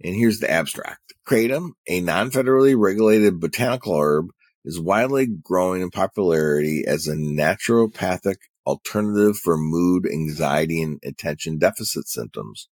And 0.03 0.15
here's 0.15 0.39
the 0.39 0.49
abstract. 0.49 1.13
Kratom, 1.27 1.71
a 1.88 2.01
non-federally 2.01 2.75
regulated 2.77 3.39
botanical 3.39 3.95
herb, 3.99 4.27
is 4.63 4.79
widely 4.79 5.27
growing 5.27 5.81
in 5.81 5.91
popularity 5.91 6.84
as 6.88 7.08
a 7.08 7.15
naturopathic 7.15 8.38
alternative 8.65 9.38
for 9.38 9.58
mood, 9.58 10.08
anxiety, 10.12 10.81
and 10.81 10.99
attention 11.03 11.60
deficit 11.60 12.08
symptoms, 12.08 12.67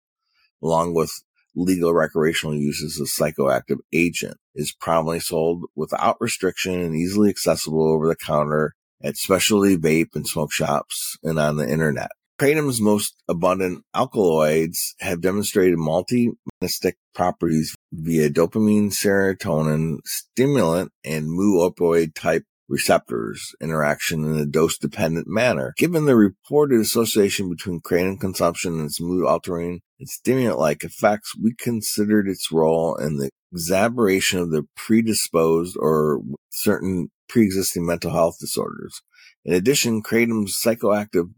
along 0.61 0.95
with 0.95 1.11
legal 1.55 1.93
recreational 1.93 2.55
use 2.55 2.83
as 2.83 2.99
a 2.99 3.21
psychoactive 3.21 3.79
agent 3.93 4.37
is 4.55 4.75
prominently 4.79 5.19
sold 5.19 5.65
without 5.75 6.17
restriction 6.19 6.79
and 6.79 6.95
easily 6.95 7.29
accessible 7.29 7.87
over 7.87 8.07
the 8.07 8.15
counter 8.15 8.73
at 9.03 9.17
specialty 9.17 9.77
vape 9.77 10.15
and 10.15 10.27
smoke 10.27 10.51
shops 10.51 11.17
and 11.23 11.39
on 11.39 11.57
the 11.57 11.69
internet. 11.69 12.09
Kratom's 12.39 12.81
most 12.81 13.15
abundant 13.29 13.83
alkaloids 13.93 14.95
have 14.99 15.21
demonstrated 15.21 15.77
multi-mechanistic 15.77 16.97
properties 17.13 17.75
via 17.91 18.29
dopamine, 18.29 18.91
serotonin, 18.91 19.97
stimulant, 20.03 20.91
and 21.05 21.27
mu 21.29 21.59
opioid 21.59 22.15
type 22.15 22.43
receptors 22.73 23.53
interaction 23.61 24.25
in 24.25 24.37
a 24.37 24.45
dose 24.45 24.77
dependent 24.79 25.27
manner. 25.27 25.73
Given 25.77 26.05
the 26.05 26.15
reported 26.15 26.81
association 26.81 27.49
between 27.49 27.81
kratom 27.81 28.19
consumption 28.19 28.73
and 28.73 28.85
its 28.87 28.99
mood 28.99 29.25
altering 29.25 29.81
and 29.99 30.09
stimulant 30.09 30.57
like 30.57 30.83
effects, 30.83 31.33
we 31.41 31.53
considered 31.53 32.27
its 32.27 32.51
role 32.51 32.95
in 32.95 33.17
the 33.17 33.29
exacerbation 33.51 34.39
of 34.39 34.49
the 34.49 34.63
predisposed 34.75 35.77
or 35.79 36.21
certain 36.49 37.09
pre-existing 37.29 37.85
mental 37.85 38.11
health 38.11 38.37
disorders. 38.39 39.01
In 39.45 39.53
addition, 39.53 40.01
kratom's 40.01 40.59
psychoactive 40.59 41.29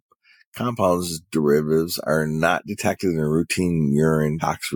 compounds 0.55 1.19
derivatives 1.31 1.99
are 1.99 2.25
not 2.25 2.65
detected 2.65 3.09
in 3.09 3.19
routine 3.19 3.91
urine 3.93 4.39
tox 4.39 4.71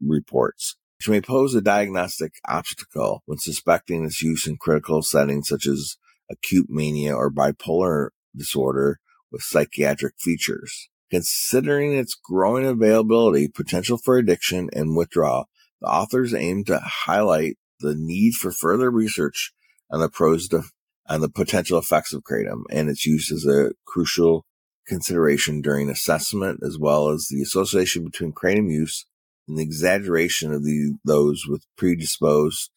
reports 0.00 0.76
which 0.98 1.08
may 1.08 1.20
pose 1.20 1.54
a 1.54 1.60
diagnostic 1.60 2.34
obstacle 2.48 3.22
when 3.26 3.36
suspecting 3.36 4.04
its 4.04 4.22
use 4.22 4.46
in 4.46 4.56
critical 4.56 5.02
settings 5.02 5.48
such 5.48 5.66
as 5.66 5.96
acute 6.30 6.66
mania 6.68 7.14
or 7.14 7.30
bipolar 7.30 8.08
disorder 8.36 9.00
with 9.30 9.42
psychiatric 9.42 10.14
features. 10.18 10.88
Considering 11.10 11.94
its 11.94 12.14
growing 12.14 12.66
availability, 12.66 13.48
potential 13.48 13.98
for 13.98 14.16
addiction, 14.16 14.68
and 14.72 14.96
withdrawal, 14.96 15.48
the 15.80 15.86
authors 15.86 16.34
aim 16.34 16.64
to 16.64 16.78
highlight 16.78 17.56
the 17.80 17.94
need 17.94 18.34
for 18.34 18.50
further 18.50 18.90
research 18.90 19.52
on 19.90 20.00
the 20.00 20.08
pros 20.08 20.48
to, 20.48 20.62
on 21.08 21.20
the 21.20 21.28
potential 21.28 21.78
effects 21.78 22.12
of 22.12 22.22
kratom 22.22 22.62
and 22.70 22.88
its 22.88 23.04
use 23.04 23.30
as 23.30 23.46
a 23.46 23.72
crucial 23.84 24.44
consideration 24.86 25.60
during 25.60 25.88
assessment, 25.90 26.60
as 26.66 26.78
well 26.78 27.08
as 27.08 27.28
the 27.30 27.42
association 27.42 28.04
between 28.04 28.32
kratom 28.32 28.70
use 28.70 29.06
and 29.46 29.58
the 29.58 29.62
exaggeration 29.62 30.52
of 30.52 30.64
the, 30.64 30.94
those 31.04 31.44
with 31.46 31.64
predisposed 31.76 32.70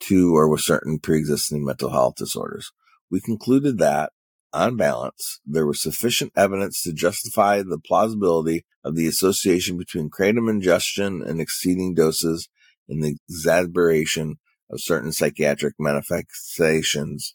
to 0.00 0.34
or 0.34 0.48
with 0.48 0.60
certain 0.60 0.98
pre-existing 0.98 1.64
mental 1.64 1.90
health 1.90 2.14
disorders. 2.16 2.72
We 3.12 3.20
concluded 3.20 3.76
that, 3.76 4.10
on 4.54 4.78
balance, 4.78 5.38
there 5.44 5.66
was 5.66 5.82
sufficient 5.82 6.32
evidence 6.34 6.82
to 6.82 6.94
justify 6.94 7.60
the 7.60 7.78
plausibility 7.78 8.64
of 8.82 8.96
the 8.96 9.06
association 9.06 9.76
between 9.76 10.08
kratom 10.08 10.48
ingestion 10.48 11.22
and 11.22 11.38
exceeding 11.38 11.94
doses 11.94 12.48
and 12.88 13.04
the 13.04 13.18
exacerbation 13.28 14.36
of 14.70 14.80
certain 14.80 15.12
psychiatric 15.12 15.74
manifestations, 15.78 17.34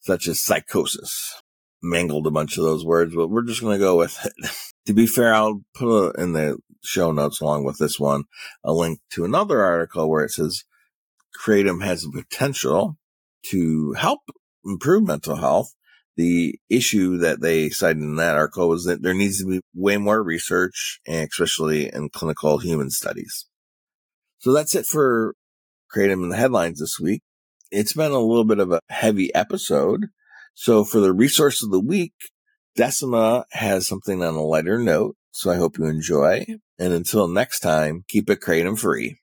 such 0.00 0.26
as 0.26 0.42
psychosis. 0.42 1.34
Mangled 1.82 2.26
a 2.26 2.30
bunch 2.30 2.56
of 2.56 2.64
those 2.64 2.82
words, 2.82 3.14
but 3.14 3.28
we're 3.28 3.44
just 3.44 3.60
going 3.60 3.78
to 3.78 3.84
go 3.84 3.96
with 3.96 4.18
it. 4.24 4.50
to 4.86 4.94
be 4.94 5.06
fair, 5.06 5.34
I'll 5.34 5.60
put 5.74 6.18
in 6.18 6.32
the 6.32 6.56
show 6.82 7.12
notes 7.12 7.42
along 7.42 7.64
with 7.64 7.76
this 7.76 8.00
one 8.00 8.24
a 8.64 8.72
link 8.72 9.00
to 9.10 9.26
another 9.26 9.62
article 9.62 10.08
where 10.08 10.24
it 10.24 10.30
says 10.30 10.64
kratom 11.38 11.84
has 11.84 12.02
the 12.02 12.10
potential 12.10 12.96
to 13.50 13.92
help 13.92 14.20
improve 14.64 15.04
mental 15.04 15.36
health. 15.36 15.74
The 16.16 16.58
issue 16.70 17.18
that 17.18 17.40
they 17.40 17.70
cited 17.70 18.02
in 18.02 18.16
that 18.16 18.36
article 18.36 18.68
was 18.68 18.84
that 18.84 19.02
there 19.02 19.14
needs 19.14 19.40
to 19.40 19.46
be 19.46 19.60
way 19.74 19.96
more 19.96 20.22
research, 20.22 21.00
especially 21.08 21.92
in 21.92 22.08
clinical 22.10 22.58
human 22.58 22.90
studies. 22.90 23.46
So 24.38 24.52
that's 24.52 24.74
it 24.74 24.86
for 24.86 25.34
Kratom 25.94 26.22
in 26.22 26.28
the 26.28 26.36
headlines 26.36 26.78
this 26.78 27.00
week. 27.00 27.22
It's 27.70 27.94
been 27.94 28.12
a 28.12 28.18
little 28.18 28.44
bit 28.44 28.60
of 28.60 28.70
a 28.70 28.80
heavy 28.90 29.34
episode. 29.34 30.06
So 30.54 30.84
for 30.84 31.00
the 31.00 31.12
resource 31.12 31.64
of 31.64 31.70
the 31.70 31.80
week, 31.80 32.12
Decima 32.76 33.44
has 33.52 33.86
something 33.86 34.22
on 34.22 34.34
a 34.34 34.42
lighter 34.42 34.78
note. 34.78 35.16
So 35.32 35.50
I 35.50 35.56
hope 35.56 35.78
you 35.78 35.86
enjoy. 35.86 36.46
And 36.78 36.92
until 36.92 37.26
next 37.26 37.60
time, 37.60 38.04
keep 38.08 38.30
it 38.30 38.40
kratom 38.40 38.78
free. 38.78 39.18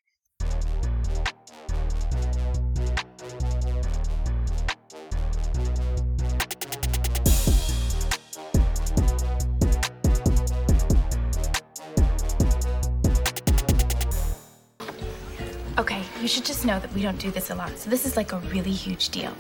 Should 16.32 16.46
just 16.46 16.63
know 16.65 16.80
that 16.80 16.94
we 16.94 17.02
don't 17.02 17.17
do 17.17 17.30
this 17.30 17.50
a 17.50 17.56
lot, 17.56 17.78
so 17.78 17.89
this 17.89 18.06
is 18.06 18.15
like 18.15 18.32
a 18.32 18.38
really 18.54 18.72
huge 18.72 19.10
deal. 19.10 19.34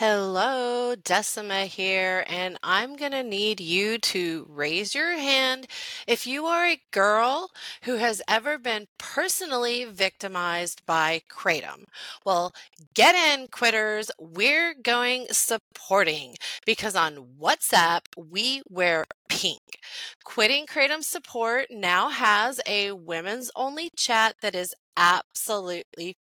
Hello, 0.00 0.94
Decima 0.94 1.66
here, 1.66 2.24
and 2.26 2.56
I'm 2.62 2.96
going 2.96 3.12
to 3.12 3.22
need 3.22 3.60
you 3.60 3.98
to 3.98 4.46
raise 4.48 4.94
your 4.94 5.12
hand 5.18 5.66
if 6.06 6.26
you 6.26 6.46
are 6.46 6.64
a 6.64 6.80
girl 6.90 7.50
who 7.82 7.96
has 7.96 8.22
ever 8.26 8.56
been 8.56 8.86
personally 8.96 9.84
victimized 9.84 10.80
by 10.86 11.20
Kratom. 11.30 11.84
Well, 12.24 12.54
get 12.94 13.14
in, 13.14 13.48
quitters. 13.48 14.10
We're 14.18 14.72
going 14.72 15.26
supporting 15.32 16.36
because 16.64 16.96
on 16.96 17.36
WhatsApp, 17.38 18.06
we 18.16 18.62
wear 18.70 19.04
pink. 19.28 19.80
Quitting 20.24 20.64
Kratom 20.64 21.04
Support 21.04 21.66
now 21.70 22.08
has 22.08 22.58
a 22.66 22.92
women's 22.92 23.50
only 23.54 23.90
chat 23.94 24.36
that 24.40 24.54
is 24.54 24.74
absolutely 24.96 26.16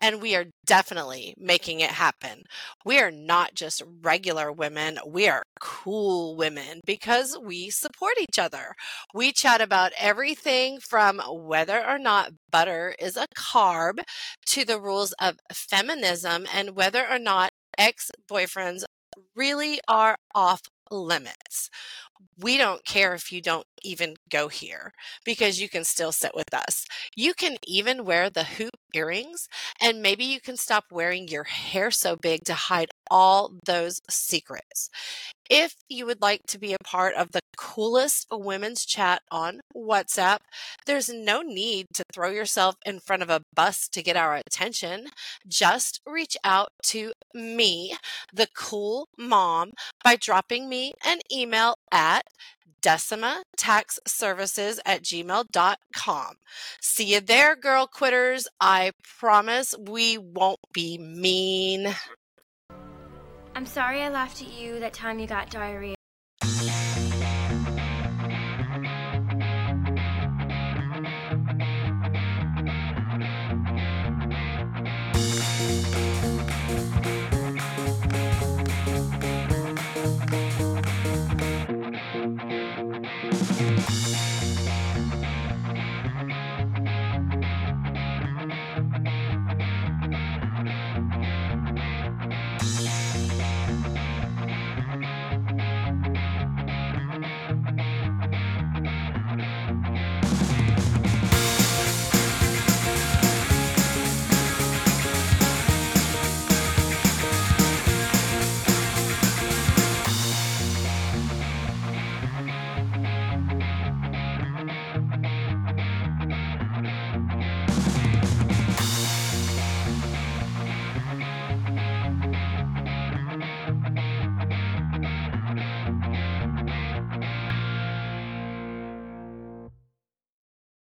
and 0.00 0.20
we 0.22 0.34
are 0.34 0.46
definitely 0.66 1.34
making 1.38 1.80
it 1.80 1.90
happen. 1.90 2.44
We 2.84 2.98
are 3.00 3.10
not 3.10 3.54
just 3.54 3.82
regular 4.02 4.50
women, 4.52 4.98
we 5.06 5.28
are 5.28 5.42
cool 5.60 6.36
women 6.36 6.80
because 6.86 7.38
we 7.42 7.70
support 7.70 8.14
each 8.20 8.38
other. 8.38 8.74
We 9.14 9.32
chat 9.32 9.60
about 9.60 9.92
everything 9.98 10.78
from 10.80 11.20
whether 11.28 11.84
or 11.84 11.98
not 11.98 12.32
butter 12.50 12.94
is 12.98 13.16
a 13.16 13.26
carb 13.36 14.00
to 14.46 14.64
the 14.64 14.80
rules 14.80 15.12
of 15.20 15.36
feminism 15.52 16.46
and 16.52 16.76
whether 16.76 17.06
or 17.08 17.18
not 17.18 17.50
ex 17.78 18.10
boyfriends 18.30 18.84
really 19.34 19.80
are 19.88 20.16
off 20.34 20.62
limits. 20.92 21.70
We 22.38 22.56
don't 22.56 22.84
care 22.84 23.14
if 23.14 23.32
you 23.32 23.40
don't 23.40 23.66
even 23.82 24.14
go 24.30 24.48
here 24.48 24.92
because 25.24 25.60
you 25.60 25.68
can 25.68 25.84
still 25.84 26.12
sit 26.12 26.32
with 26.34 26.54
us. 26.54 26.84
You 27.16 27.34
can 27.34 27.56
even 27.66 28.04
wear 28.04 28.30
the 28.30 28.44
hoop 28.44 28.76
earrings 28.94 29.48
and 29.80 30.02
maybe 30.02 30.24
you 30.24 30.40
can 30.40 30.56
stop 30.56 30.84
wearing 30.90 31.28
your 31.28 31.44
hair 31.44 31.90
so 31.90 32.16
big 32.16 32.44
to 32.44 32.54
hide 32.54 32.90
all 33.10 33.52
those 33.66 34.00
secrets. 34.08 34.88
If 35.50 35.74
you 35.88 36.06
would 36.06 36.22
like 36.22 36.40
to 36.48 36.58
be 36.58 36.72
a 36.72 36.84
part 36.84 37.14
of 37.14 37.32
the 37.32 37.40
coolest 37.58 38.26
women's 38.30 38.86
chat 38.86 39.22
on 39.30 39.60
WhatsApp, 39.76 40.38
there's 40.86 41.08
no 41.08 41.42
need 41.42 41.86
to 41.94 42.04
throw 42.12 42.30
yourself 42.30 42.76
in 42.86 43.00
front 43.00 43.22
of 43.22 43.30
a 43.30 43.42
bus 43.54 43.88
to 43.88 44.02
get 44.02 44.16
our 44.16 44.34
attention. 44.34 45.08
Just 45.46 46.00
reach 46.06 46.36
out 46.44 46.70
to 46.84 47.11
me, 47.34 47.96
the 48.32 48.48
cool 48.54 49.08
mom, 49.18 49.72
by 50.04 50.16
dropping 50.16 50.68
me 50.68 50.92
an 51.04 51.18
email 51.32 51.76
at 51.90 52.26
Decima 52.82 53.44
Tax 53.56 53.98
Services 54.06 54.80
at 54.84 55.02
gmail.com. 55.02 56.34
See 56.80 57.14
you 57.14 57.20
there, 57.20 57.54
girl 57.56 57.86
quitters. 57.86 58.48
I 58.60 58.92
promise 59.18 59.74
we 59.78 60.18
won't 60.18 60.60
be 60.72 60.98
mean. 60.98 61.94
I'm 63.54 63.66
sorry 63.66 64.02
I 64.02 64.08
laughed 64.08 64.42
at 64.42 64.52
you 64.52 64.80
that 64.80 64.92
time 64.92 65.18
you 65.18 65.26
got 65.26 65.50
diarrhea. 65.50 65.94